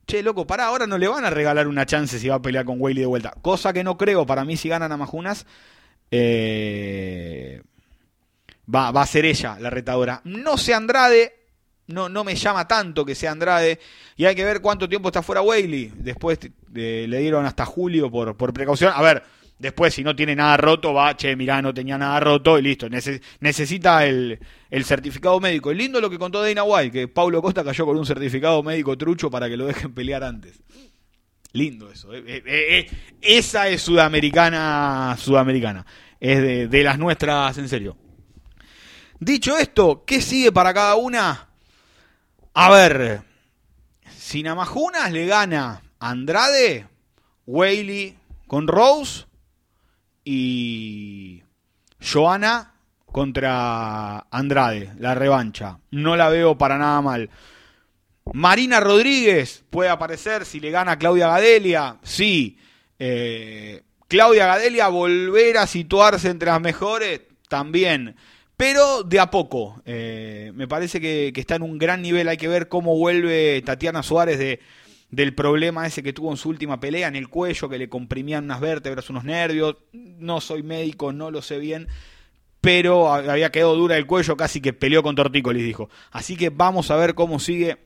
[0.07, 2.65] che, loco, para ahora no le van a regalar una chance si va a pelear
[2.65, 3.33] con Whaley de vuelta.
[3.41, 5.45] Cosa que no creo, para mí si ganan a Majunas,
[6.09, 7.61] eh,
[8.73, 10.21] va, va a ser ella la retadora.
[10.23, 11.35] No sé Andrade,
[11.87, 13.79] no, no me llama tanto que sea Andrade.
[14.15, 15.91] Y hay que ver cuánto tiempo está fuera Whaley.
[15.95, 16.39] Después
[16.73, 18.93] le dieron hasta julio por, por precaución.
[18.95, 19.23] A ver,
[19.59, 22.87] Después, si no tiene nada roto, va, che, mirá, no tenía nada roto y listo.
[22.89, 24.39] necesita el,
[24.83, 25.71] certificado médico.
[25.71, 28.95] Es lindo lo que contó Dana White, que Paulo Costa cayó con un certificado médico
[28.97, 30.61] trucho para que lo dejen pelear antes.
[31.53, 32.13] Lindo eso.
[32.13, 35.85] Eh, eh, eh, esa es sudamericana, sudamericana.
[36.19, 37.97] Es de, las nuestras, en serio.
[39.19, 41.49] Dicho esto, ¿qué sigue para cada una?
[42.53, 43.21] A ver,
[44.15, 46.85] si Namajunas le gana Andrade,
[47.47, 48.15] Whaley
[48.45, 49.25] con Rose
[50.29, 51.41] y
[52.01, 52.73] Joana
[53.05, 55.79] contra Andrade, la revancha.
[55.91, 57.29] No la veo para nada mal.
[58.33, 61.99] Marina Rodríguez puede aparecer si le gana Claudia Gadelia.
[62.03, 62.57] Sí.
[62.99, 68.17] Eh, Claudia Gadelia volver a situarse entre las mejores también.
[68.57, 69.81] Pero de a poco.
[69.85, 72.27] Eh, me parece que, está en un gran nivel.
[72.27, 74.59] Hay que ver cómo vuelve Tatiana Suárez de,
[75.09, 78.45] del problema ese que tuvo en su última pelea en el cuello, que le comprimían
[78.45, 79.77] unas vértebras, unos nervios.
[79.93, 81.87] No soy médico, no lo sé bien.
[82.59, 85.89] Pero había quedado dura el cuello, casi que peleó con Tortícolis, dijo.
[86.11, 87.77] Así que vamos a ver cómo sigue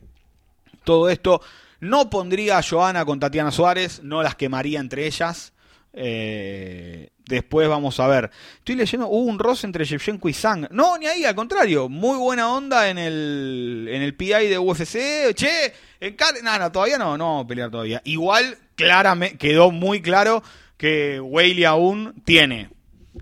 [0.84, 1.42] todo esto.
[1.80, 5.54] No pondría a Joana con Tatiana Suárez, no las quemaría entre ellas.
[5.94, 8.32] Eh, después vamos a ver.
[8.58, 10.68] Estoy leyendo, hubo un roce entre Shevchenko y Sang.
[10.72, 11.90] No, ni ahí, al contrario.
[11.90, 15.34] Muy buena onda en el, en el PI de UFC.
[15.34, 18.02] Che, en nada, todavía no, no pelear todavía.
[18.06, 20.44] Igual, claramente, quedó muy claro
[20.78, 22.70] que Whaley aún tiene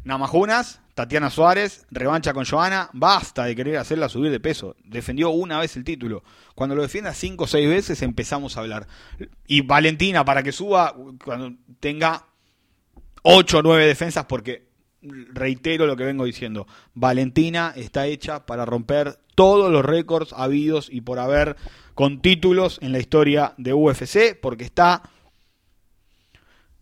[0.03, 4.75] Namajunas, Tatiana Suárez, revancha con Joana, basta de querer hacerla subir de peso.
[4.83, 6.23] Defendió una vez el título.
[6.55, 8.87] Cuando lo defienda cinco o seis veces empezamos a hablar.
[9.47, 12.25] Y Valentina, para que suba, cuando tenga
[13.23, 14.69] ocho o nueve defensas, porque
[15.01, 21.01] reitero lo que vengo diciendo, Valentina está hecha para romper todos los récords habidos y
[21.01, 21.55] por haber
[21.95, 25.03] con títulos en la historia de UFC, porque está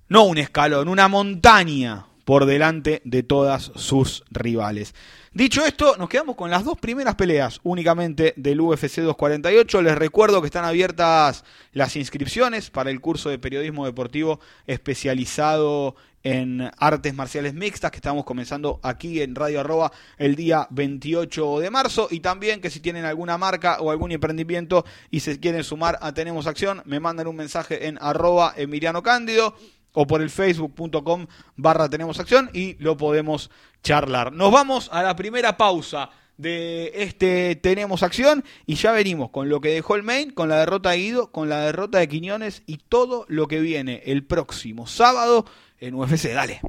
[0.10, 4.94] no un escalón, una montaña por delante de todas sus rivales.
[5.32, 9.82] Dicho esto, nos quedamos con las dos primeras peleas únicamente del UFC 248.
[9.82, 15.96] Les recuerdo que están abiertas las inscripciones para el curso de periodismo deportivo especializado
[16.28, 21.70] en artes marciales mixtas que estamos comenzando aquí en Radio Arroba el día 28 de
[21.70, 25.98] marzo y también que si tienen alguna marca o algún emprendimiento y se quieren sumar
[26.02, 29.56] a Tenemos Acción, me mandan un mensaje en arroba Emiliano Cándido
[29.94, 33.50] o por el facebook.com barra tenemos acción y lo podemos
[33.82, 34.34] charlar.
[34.34, 39.62] Nos vamos a la primera pausa de este Tenemos Acción y ya venimos con lo
[39.62, 42.78] que dejó el main, con la derrota de Guido, con la derrota de Quiñones y
[42.78, 45.46] todo lo que viene el próximo sábado
[45.80, 46.34] en UFC.
[46.34, 46.62] Dale.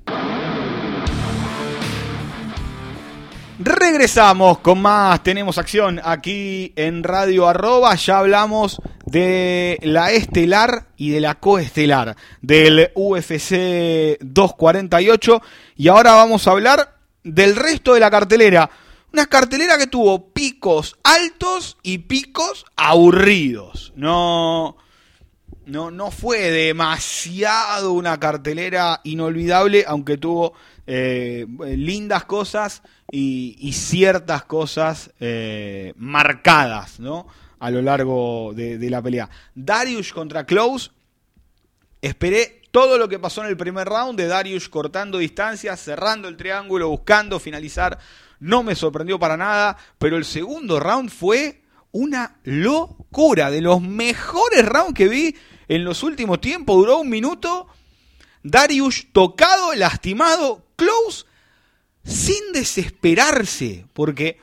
[3.61, 11.11] Regresamos con más, tenemos acción aquí en Radio Arroba, ya hablamos de la estelar y
[11.11, 15.42] de la coestelar del UFC 248
[15.77, 18.71] y ahora vamos a hablar del resto de la cartelera.
[19.12, 23.92] Una cartelera que tuvo picos altos y picos aburridos.
[23.97, 24.77] No,
[25.68, 30.54] no, no fue demasiado una cartelera inolvidable, aunque tuvo
[30.87, 37.26] eh, lindas cosas y, ciertas cosas eh, marcadas, ¿no?
[37.59, 39.28] A lo largo de, la pelea.
[39.54, 40.90] Darius contra Close.
[42.00, 46.37] Esperé todo lo que pasó en el primer round de Darius cortando distancias, cerrando el
[46.38, 47.98] triángulo, buscando finalizar.
[48.40, 51.61] No me sorprendió para nada, pero el segundo round fue
[51.92, 53.50] una locura.
[53.50, 55.37] De los mejores rounds que vi
[55.68, 56.76] en los últimos tiempos.
[56.76, 57.68] Duró un minuto.
[58.42, 61.26] Darius tocado, lastimado, Close
[62.04, 64.38] sin desesperarse, porque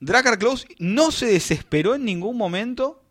[0.00, 3.02] Dracar Close no se desesperó en ningún momento,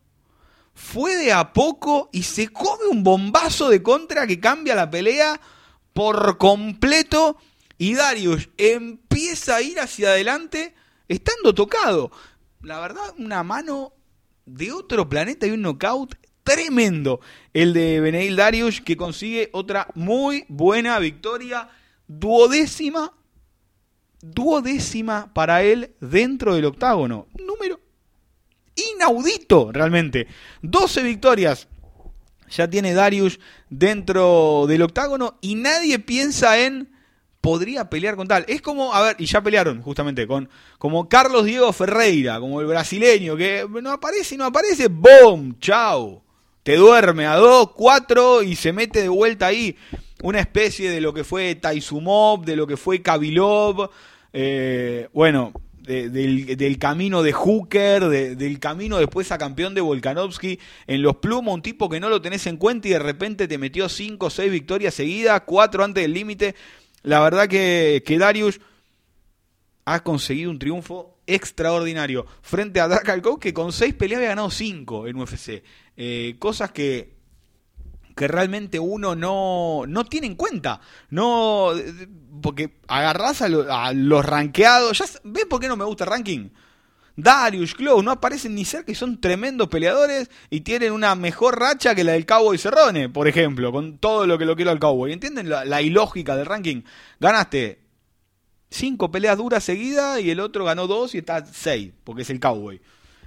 [0.74, 5.40] fue de a poco y se come un bombazo de contra que cambia la pelea
[5.94, 7.38] por completo
[7.78, 10.76] y Darius empieza a ir hacia adelante
[11.08, 12.12] estando tocado.
[12.62, 13.94] La verdad, una mano
[14.46, 17.20] de otro planeta y un knockout tremendo.
[17.54, 21.70] El de Beneil Darius que consigue otra muy buena victoria
[22.08, 23.14] duodécima,
[24.22, 27.28] duodécima para él dentro del octágono.
[27.40, 27.80] Número
[28.76, 30.28] inaudito realmente.
[30.62, 31.68] 12 victorias.
[32.50, 36.94] Ya tiene Darius dentro del octágono y nadie piensa en
[37.42, 38.46] podría pelear con tal.
[38.48, 42.68] Es como, a ver, y ya pelearon justamente con como Carlos Diego Ferreira, como el
[42.68, 45.58] brasileño que no aparece no aparece, ¡boom!
[45.60, 46.24] ¡Chao!
[46.64, 49.76] Te duerme a 2, 4 y se mete de vuelta ahí
[50.24, 53.90] una especie de lo que fue Taizumov, de lo que fue Kabilov,
[54.32, 61.18] eh, bueno, del, camino de Hooker, del camino después a campeón de Volkanovski en los
[61.18, 64.26] plumos, un tipo que no lo tenés en cuenta y de repente te metió 5
[64.26, 66.56] o 6 victorias seguidas, 4 antes del límite.
[67.02, 68.62] La verdad que, que Darius
[69.86, 74.52] ha conseguido un triunfo extraordinario frente a Dark Alcove que con seis peleas había ganado
[74.52, 75.64] cinco en UFC.
[75.96, 77.16] Eh, cosas que,
[78.16, 80.80] que realmente uno no, no tiene en cuenta.
[81.10, 81.72] No,
[82.42, 84.98] porque agarrás a, los rankeados.
[84.98, 86.50] Ya, ¿Ves por qué no me gusta el ranking?
[87.16, 91.94] Darius, Clow, no aparecen ni cerca y son tremendos peleadores y tienen una mejor racha
[91.94, 95.14] que la del Cowboy Cerrone, por ejemplo, con todo lo que lo quiero al Cowboy.
[95.14, 96.82] ¿Entienden la ilógica del ranking?
[97.20, 97.83] Ganaste
[98.74, 102.40] cinco peleas duras seguidas y el otro ganó dos y está seis, porque es el
[102.40, 102.82] cowboy.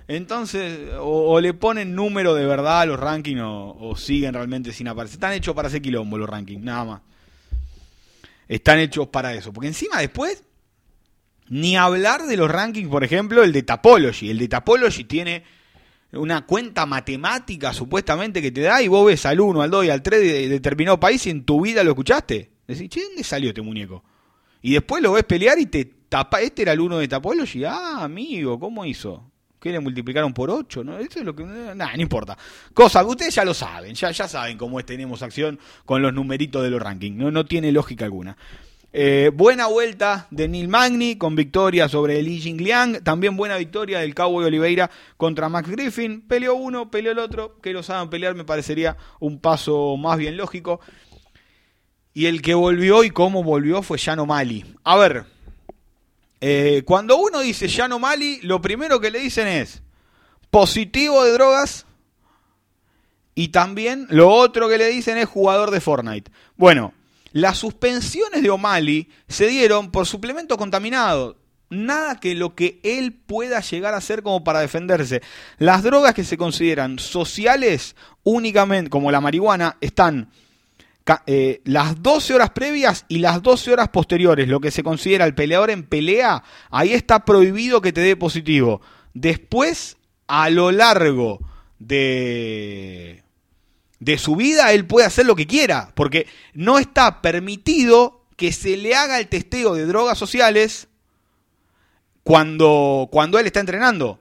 [0.08, 5.16] Entonces, o, le ponen número de verdad a los rankings o, siguen realmente sin aparecer.
[5.16, 7.00] Están hechos para hacer quilombo los rankings, nada más.
[8.46, 9.52] Están hechos para eso.
[9.52, 10.44] Porque encima después,
[11.48, 14.30] ni hablar de los rankings, por ejemplo, el de Tapology.
[14.30, 15.42] El de Tapology tiene
[16.12, 19.90] una cuenta matemática supuestamente que te da y vos ves al 1, al 2 y
[19.90, 22.52] al 3 de determinado país y en tu vida lo escuchaste.
[22.68, 24.04] Decís, che, ¿dónde salió este muñeco?
[24.66, 26.40] Y después lo ves pelear y te tapa.
[26.40, 27.62] Este era el uno de Tapology.
[27.62, 29.30] Ah, amigo, ¿cómo hizo?
[29.60, 30.82] ¿Qué le multiplicaron por 8?
[30.82, 30.98] ¿no?
[30.98, 31.44] Eso es lo que.
[31.44, 32.36] Nah, no importa.
[32.74, 33.94] Cosa que ustedes ya lo saben.
[33.94, 37.16] Ya, ya saben cómo es, tenemos acción con los numeritos de los rankings.
[37.16, 38.36] No, no tiene lógica alguna.
[38.92, 43.04] Eh, buena vuelta de Neil Magni con victoria sobre Li Jingliang.
[43.04, 46.22] También buena victoria del Cowboy Oliveira contra Max Griffin.
[46.22, 47.60] Peleó uno, peleó el otro.
[47.62, 50.80] Que lo saben pelear me parecería un paso más bien lógico.
[52.16, 54.64] Y el que volvió y cómo volvió fue Llano Mali.
[54.84, 55.26] A ver,
[56.40, 59.82] eh, cuando uno dice Llano Mali, lo primero que le dicen es
[60.50, 61.84] positivo de drogas.
[63.34, 66.30] Y también lo otro que le dicen es jugador de Fortnite.
[66.56, 66.94] Bueno,
[67.32, 71.36] las suspensiones de O'Malley se dieron por suplemento contaminado.
[71.68, 75.20] Nada que lo que él pueda llegar a hacer como para defenderse.
[75.58, 80.30] Las drogas que se consideran sociales únicamente, como la marihuana, están
[81.26, 85.34] eh, las 12 horas previas y las 12 horas posteriores, lo que se considera el
[85.34, 88.80] peleador en pelea, ahí está prohibido que te dé positivo.
[89.14, 91.40] Después, a lo largo
[91.78, 93.22] de,
[94.00, 98.76] de su vida, él puede hacer lo que quiera, porque no está permitido que se
[98.76, 100.88] le haga el testeo de drogas sociales
[102.24, 104.18] cuando, cuando él está entrenando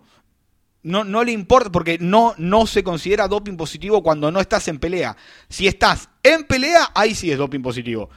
[0.86, 4.78] no, no le importa porque no, no se considera doping positivo cuando no estás en
[4.78, 5.17] pelea.
[5.50, 8.09] Si estás en pelea, ahí sí es doping positivo.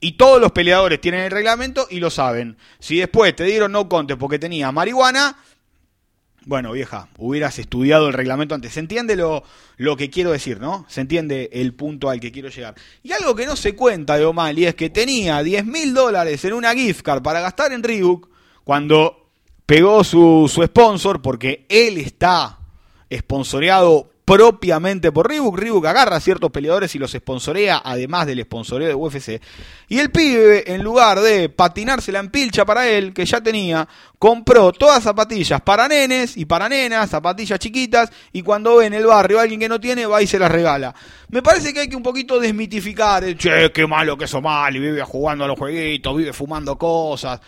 [0.00, 2.56] Y todos los peleadores tienen el reglamento y lo saben.
[2.78, 5.36] Si después te dieron no contest porque tenía marihuana,
[6.44, 8.72] bueno, vieja, hubieras estudiado el reglamento antes.
[8.72, 9.42] Se entiende lo,
[9.78, 10.86] lo que quiero decir, ¿no?
[10.88, 12.76] Se entiende el punto al que quiero llegar.
[13.02, 16.52] Y algo que no se cuenta de O'Malley es que tenía 10 mil dólares en
[16.52, 18.28] una gift card para gastar en Reebok
[18.62, 19.28] cuando
[19.66, 22.60] pegó su, su sponsor porque él está
[23.12, 25.56] sponsoreado propiamente por Reebok.
[25.56, 29.40] Reebok agarra a ciertos peleadores y los sponsorea, además del sponsoreo de UFC.
[29.88, 34.72] Y el pibe, en lugar de patinársela en pilcha para él, que ya tenía, compró
[34.72, 39.38] todas zapatillas para nenes y para nenas, zapatillas chiquitas, y cuando ve en el barrio
[39.38, 40.92] a alguien que no tiene, va y se las regala.
[41.28, 44.74] Me parece que hay que un poquito desmitificar el, che, qué malo que eso mal,
[44.74, 47.40] y vive jugando a los jueguitos, vive fumando cosas.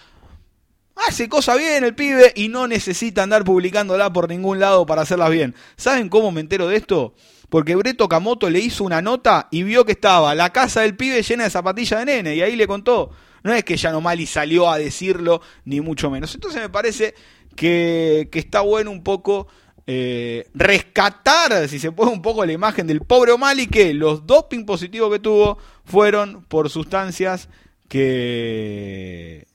[1.07, 5.31] Hace cosa bien el pibe y no necesita andar publicándola por ningún lado para hacerlas
[5.31, 5.55] bien.
[5.77, 7.15] ¿Saben cómo me entero de esto?
[7.49, 11.23] Porque Breto Camoto le hizo una nota y vio que estaba la casa del pibe
[11.23, 13.11] llena de zapatillas de nene y ahí le contó.
[13.43, 16.35] No es que Yanomali salió a decirlo, ni mucho menos.
[16.35, 17.15] Entonces me parece
[17.55, 19.47] que, está bueno un poco
[19.87, 24.67] eh, rescatar, si se puede, un poco la imagen del pobre O'Malley, que los doping
[24.67, 27.49] positivos que tuvo fueron por sustancias
[27.89, 29.48] que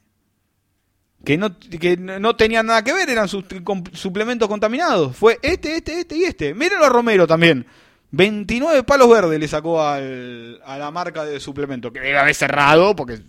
[1.24, 5.16] que no, que no tenían nada que ver, eran suplementos contaminados.
[5.16, 6.54] Fue este, este, este y este.
[6.54, 7.66] Mírenlo a Romero también.
[8.12, 12.96] 29 palos verdes le sacó al, a la marca de suplemento, que debe haber cerrado,
[12.96, 13.20] porque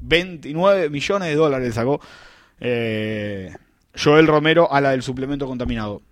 [0.00, 2.00] 29 millones de dólares le sacó
[2.60, 3.56] eh,
[4.00, 6.02] Joel Romero a la del suplemento contaminado.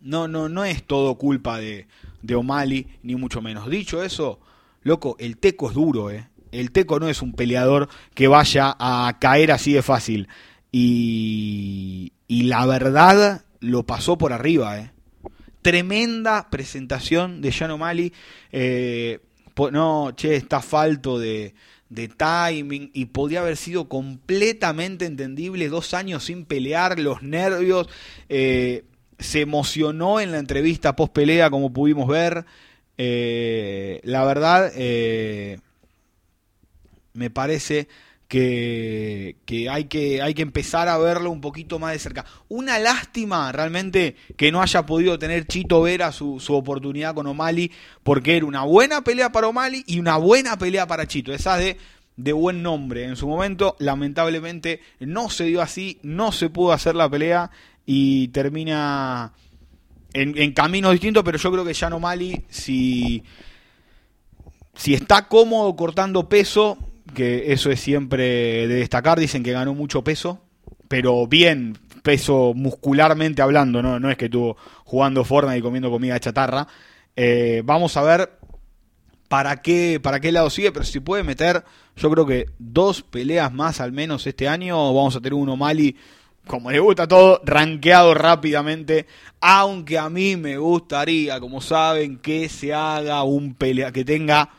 [0.00, 1.88] No, no, no es todo culpa de,
[2.22, 3.68] de O'Malley, ni mucho menos.
[3.68, 4.38] Dicho eso,
[4.82, 9.16] loco, el teco es duro, eh el Teco no es un peleador que vaya a
[9.20, 10.28] caer así de fácil.
[10.70, 14.78] Y, y la verdad lo pasó por arriba.
[14.78, 14.92] ¿eh?
[15.62, 18.12] Tremenda presentación de Jan O'Malley.
[18.52, 19.20] Eh,
[19.72, 21.54] no, che, está falto de,
[21.88, 25.68] de timing y podía haber sido completamente entendible.
[25.68, 27.88] Dos años sin pelear, los nervios.
[28.28, 28.84] Eh,
[29.18, 32.44] se emocionó en la entrevista post pelea, como pudimos ver.
[32.98, 34.72] Eh, la verdad,
[37.14, 37.88] me parece
[38.28, 39.36] que,
[39.70, 42.24] hay que hay que empezar a verlo un poquito más de cerca.
[42.48, 47.70] Una lástima realmente que no haya podido tener Chito Vera su, su oportunidad con O'Malley,
[48.02, 51.32] porque era una buena pelea para O'Malley y una buena pelea para Chito.
[51.32, 51.78] Esa de
[52.16, 53.76] de buen nombre en su momento.
[53.78, 57.50] Lamentablemente no se dio así, no se pudo hacer la pelea
[57.86, 59.32] y termina
[60.12, 63.22] en, en caminos distintos, pero yo creo que Jan Mali, si,
[64.74, 66.78] si está cómodo cortando peso,
[67.12, 70.40] que eso es siempre de destacar, dicen que ganó mucho peso,
[70.88, 76.20] pero bien, peso muscularmente hablando, no, no es que estuvo jugando Fortnite y comiendo comida
[76.20, 76.66] chatarra.
[77.16, 78.38] Eh, vamos a ver
[79.28, 81.64] para qué, para qué lado sigue, pero si puede meter,
[81.96, 85.96] yo creo que dos peleas más al menos este año, vamos a tener uno Mali,
[86.46, 89.06] como le gusta todo, rankeado rápidamente,
[89.40, 94.50] aunque a mí me gustaría, como saben, que se haga un pelea, que tenga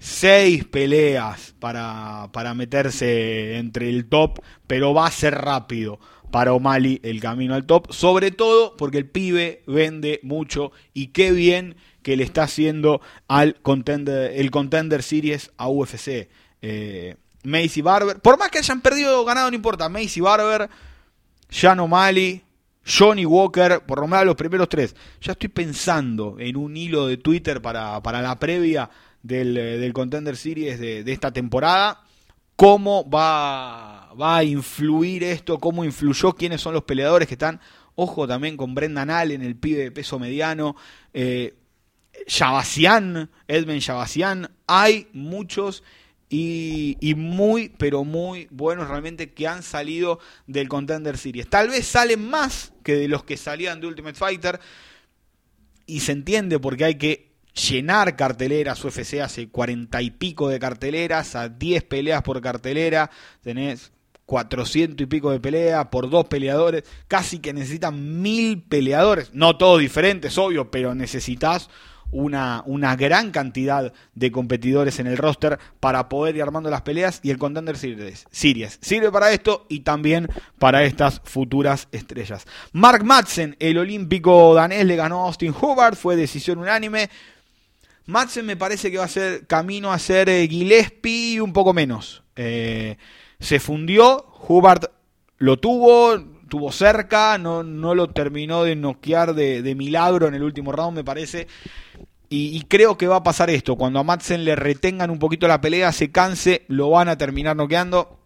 [0.00, 6.00] seis peleas para, para meterse entre el top, pero va a ser rápido
[6.32, 11.32] para O'Malley el camino al top, sobre todo porque el pibe vende mucho y qué
[11.32, 16.28] bien que le está haciendo al contender, el Contender Series a UFC.
[16.62, 19.88] Eh, Macy Barber, por más que hayan perdido o ganado, no importa.
[19.88, 20.68] Macy Barber,
[21.50, 22.42] Jan O'Malley,
[22.84, 24.94] Johnny Walker, por lo menos los primeros tres.
[25.20, 28.90] Ya estoy pensando en un hilo de Twitter para, para la previa
[29.22, 32.02] del, eh, del Contender Series de, de esta temporada.
[32.56, 37.60] ¿Cómo va va a influir esto, cómo influyó, quiénes son los peleadores que están.
[37.94, 40.76] Ojo también con Brendan Allen, el pibe de peso mediano.
[41.12, 41.54] Eh,
[42.26, 44.50] Edmund Shabasian.
[44.66, 45.82] Hay muchos
[46.32, 51.50] y, muy, pero muy buenos realmente que han salido del Contender Series.
[51.50, 54.60] Tal vez salen más que de los que salían de Ultimate Fighter.
[55.86, 57.32] Y se entiende porque hay que
[57.68, 58.84] llenar carteleras.
[58.84, 63.10] UFC hace cuarenta y pico de carteleras, a 10 peleas por cartelera.
[63.42, 63.90] Tenés
[64.30, 69.80] 400 y pico de pelea por dos peleadores, casi que necesitan mil peleadores, no todos
[69.80, 71.68] diferentes, obvio, pero necesitas
[72.12, 77.20] una, una gran cantidad de competidores en el roster para poder ir armando las peleas
[77.22, 82.46] y el Contender Series, sirve para esto y también para estas futuras estrellas.
[82.72, 87.10] Mark Madsen, el olímpico danés, le ganó a Austin Hubbard, fue decisión unánime.
[88.06, 92.22] Madsen me parece que va a ser camino a ser eh, Gillespie un poco menos.
[92.34, 92.96] Eh,
[93.38, 94.90] se fundió, Hubbard
[95.38, 96.18] lo tuvo,
[96.50, 101.04] tuvo cerca, no, no lo terminó de noquear de, milagro en el último round, me
[101.04, 101.46] parece.
[102.28, 105.60] Y, creo que va a pasar esto, cuando a Madsen le retengan un poquito la
[105.60, 108.20] pelea, se canse, lo van a terminar noqueando.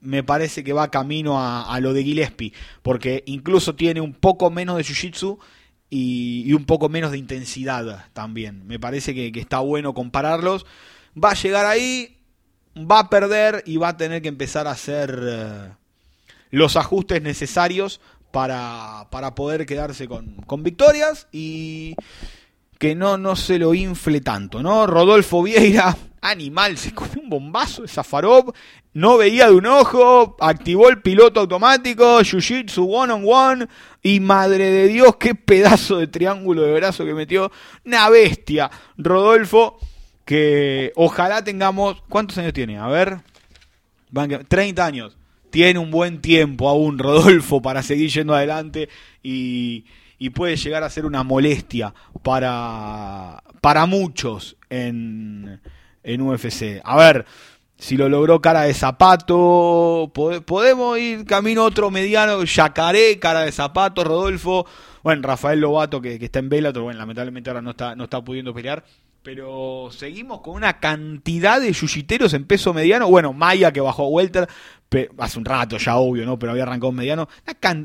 [0.00, 4.76] Me parece que va camino a, lo de Gillespie, porque incluso tiene un poco menos
[4.76, 5.38] de Jiu-Jitsu
[5.90, 8.66] y, un poco menos de intensidad también.
[8.66, 10.66] Me parece que está bueno compararlos.
[11.22, 12.16] Va a llegar ahí,
[12.76, 15.70] va a perder y va a tener que empezar a hacer eh,
[16.52, 18.00] los ajustes necesarios
[18.30, 21.96] para, para poder quedarse con, con, victorias y
[22.78, 24.86] que no, no se lo infle tanto, ¿no?
[24.86, 28.52] Rodolfo Vieira, animal, se comió un bombazo de Zafarov,
[28.94, 33.68] no veía de un ojo, activó el piloto automático, Jiu-Jitsu one on one,
[34.00, 37.50] y madre de Dios, qué pedazo de triángulo de brazo que metió,
[37.84, 39.78] una bestia, Rodolfo
[40.24, 42.02] que ojalá tengamos...
[42.08, 42.78] ¿Cuántos años tiene?
[42.78, 43.18] A ver.
[44.48, 45.16] 30 años.
[45.52, 48.88] Tiene un buen tiempo aún Rodolfo para seguir yendo adelante
[49.22, 49.84] y,
[50.34, 51.92] puede llegar a ser una molestia
[52.22, 55.60] para, para muchos en,
[56.02, 56.80] en UFC.
[56.82, 57.26] A ver,
[57.76, 64.04] si lo logró cara de zapato, podemos ir camino otro mediano, Yacaré, cara de zapato,
[64.04, 64.64] Rodolfo,
[65.02, 68.54] bueno, Rafael Lobato que, está en Bellator, bueno, lamentablemente ahora no está, no está pudiendo
[68.54, 68.84] pelear,
[69.22, 73.08] pero seguimos con una cantidad de yuyiteros en peso mediano.
[73.08, 74.48] Bueno, Maya que bajó a Welter
[75.18, 76.38] hace un rato ya, obvio, ¿no?
[76.38, 77.28] Pero había arrancado en mediano.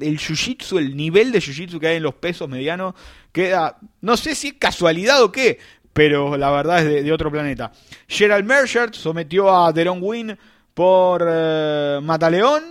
[0.01, 2.95] El jiu el nivel de jiu que hay en los pesos medianos,
[3.31, 3.77] queda.
[4.01, 5.59] No sé si es casualidad o qué,
[5.93, 7.71] pero la verdad es de, otro planeta.
[8.07, 10.37] Gerald Merchant sometió a Deron Wynn
[10.73, 12.63] por eh, Mataleón.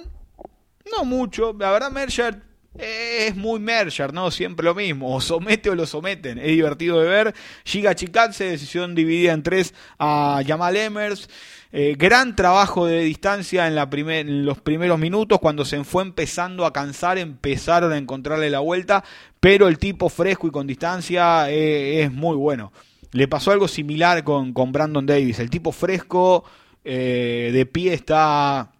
[0.91, 2.46] No mucho, la verdad Merchant
[2.79, 4.31] es muy Merger, ¿no?
[4.31, 5.15] Siempre lo mismo.
[5.15, 6.39] O somete o lo someten.
[6.39, 7.35] Es divertido de ver.
[7.65, 11.29] Giga Chikatse, decisión dividida en tres a Jamal Emers.
[11.73, 13.89] Eh, gran trabajo de distancia en, la
[14.25, 15.39] los primeros minutos.
[15.41, 19.05] Cuando se fue empezando a cansar, empezaron a encontrarle la vuelta.
[19.41, 22.73] Pero el tipo fresco y con distancia eh, es muy bueno.
[23.13, 25.39] Le pasó algo similar con, con Brandon Davis.
[25.39, 26.45] El tipo fresco
[26.85, 28.73] eh, de pie está,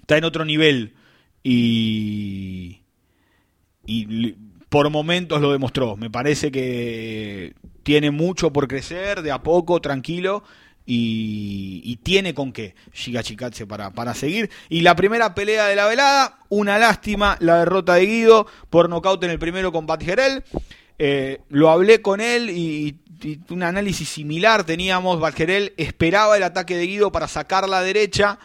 [0.00, 0.94] está en otro nivel.
[1.42, 2.79] Y
[3.90, 4.36] y
[4.68, 5.96] por momentos lo demostró.
[5.96, 10.44] Me parece que tiene mucho por crecer, de a poco, tranquilo.
[10.86, 13.22] Y, tiene con qué Giga
[13.68, 14.50] para, para seguir.
[14.68, 19.22] Y la primera pelea de la velada, una lástima, la derrota de Guido por nocaut
[19.22, 20.02] en el primero con Pat
[20.98, 22.96] Eh, lo hablé con él y,
[23.50, 25.20] un análisis similar teníamos.
[25.20, 28.38] Valgerel esperaba el ataque de Guido para sacar la derecha.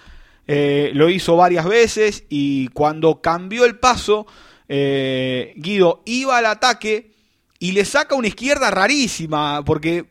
[0.48, 4.28] Eh, lo hizo varias veces y cuando cambió el paso,
[4.68, 7.12] eh, Guido iba al ataque
[7.60, 10.06] y le saca una izquierda rarísima porque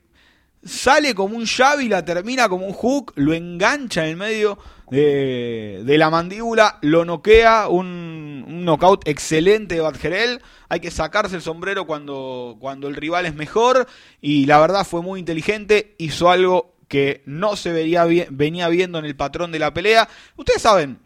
[0.64, 4.58] sale como un llave y la termina como un hook, lo engancha en el medio
[4.90, 10.40] de, la mandíbula, lo noquea, un, knockout excelente de Badgerel.
[10.68, 13.86] Hay que sacarse el sombrero cuando, cuando el rival es mejor
[14.20, 19.04] y la verdad fue muy inteligente, hizo algo que no se veía venía viendo en
[19.04, 20.08] el patrón de la pelea.
[20.36, 20.98] Ustedes saben,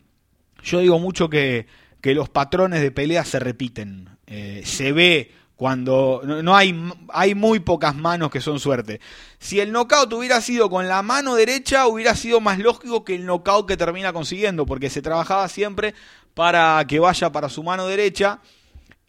[0.62, 1.66] yo digo mucho que,
[2.00, 4.08] que los patrones de pelea se repiten.
[4.26, 6.72] Eh, se ve cuando no, hay,
[7.08, 9.00] hay muy pocas manos que son suerte.
[9.40, 13.26] Si el knockout hubiera sido con la mano derecha, hubiera sido más lógico que el
[13.26, 15.94] knockout que termina consiguiendo, porque se trabajaba siempre
[16.34, 18.38] para que vaya para su mano derecha.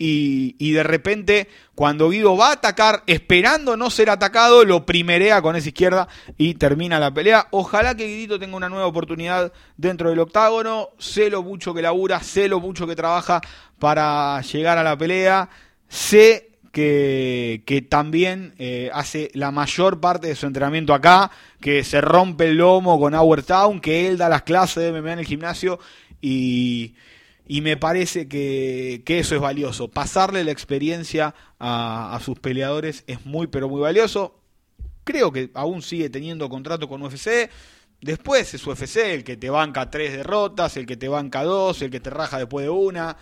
[0.02, 5.58] Y, de repente, cuando Guido va a atacar, esperando no ser atacado, lo primerea con
[5.58, 7.47] esa izquierda y termina la pelea.
[7.52, 10.91] Ojalá que Guidito tenga una nueva oportunidad dentro del octágono.
[11.00, 13.41] Sé lo mucho que labura, sé lo mucho que trabaja
[13.78, 15.50] para llegar a la pelea
[15.89, 22.00] Sé que, que también eh, hace la mayor parte de su entrenamiento acá, que se
[22.00, 25.26] rompe el lomo con Our Town, que él da las clases de MMA en el
[25.26, 25.80] gimnasio
[26.22, 26.93] y,
[27.52, 29.88] y me parece que, que, eso es valioso.
[29.88, 34.39] Pasarle la experiencia a, sus peleadores es muy, pero muy valioso.
[35.04, 37.50] Creo que aún sigue teniendo contrato con UFC.
[38.02, 41.89] Después es UFC el que te banca tres derrotas, el que te banca dos, el
[41.89, 43.18] que te raja después de una.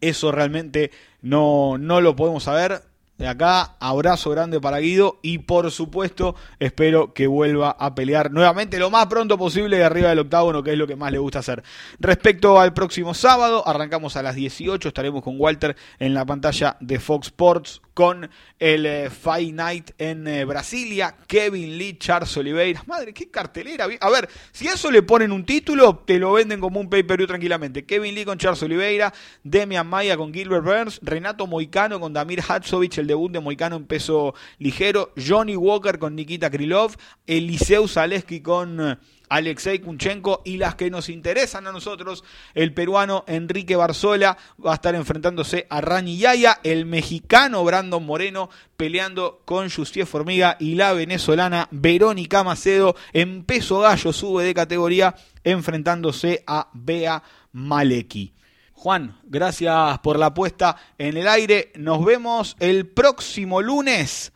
[0.00, 0.92] Eso realmente
[1.22, 2.82] no, no lo podemos saber.
[3.18, 8.78] De acá, abrazo grande para Guido y por supuesto espero que vuelva a pelear nuevamente
[8.78, 11.40] lo más pronto posible de arriba del octágono, que es lo que más le gusta
[11.40, 11.62] hacer.
[12.00, 16.98] Respecto al próximo sábado, arrancamos a las 18, estaremos con Walter en la pantalla de
[16.98, 22.82] Fox Sports con el eh, Fight Night en eh, Brasilia, Kevin Lee, Charles Oliveira.
[22.86, 23.86] Madre, qué cartelera.
[24.00, 27.84] A ver, si eso le ponen un título, te lo venden como un pay-per-view tranquilamente.
[27.84, 29.12] Kevin Lee con Charles Oliveira,
[29.42, 33.86] Demian Maya con Gilbert Burns, Renato Moicano con Damir Hatsovich, el debut de Moicano en
[33.86, 38.98] peso ligero, Johnny Walker con Nikita Krylov, Eliseu Zaleski con eh,
[39.32, 42.22] Alexei Kunchenko y las que nos interesan a nosotros,
[42.54, 48.50] el peruano Enrique Barzola va a estar enfrentándose a Rani Yaya, el mexicano Brandon Moreno
[48.76, 55.14] peleando con Justier Formiga y la venezolana Verónica Macedo en peso gallo sube de categoría
[55.44, 57.22] enfrentándose a Bea
[57.52, 58.34] Maleki.
[58.74, 61.72] Juan, gracias por la puesta en el aire.
[61.76, 64.32] Nos vemos el próximo lunes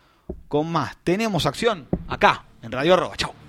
[0.48, 0.96] con más.
[1.04, 3.16] Tenemos acción acá en Radio Roba.
[3.16, 3.45] Chao.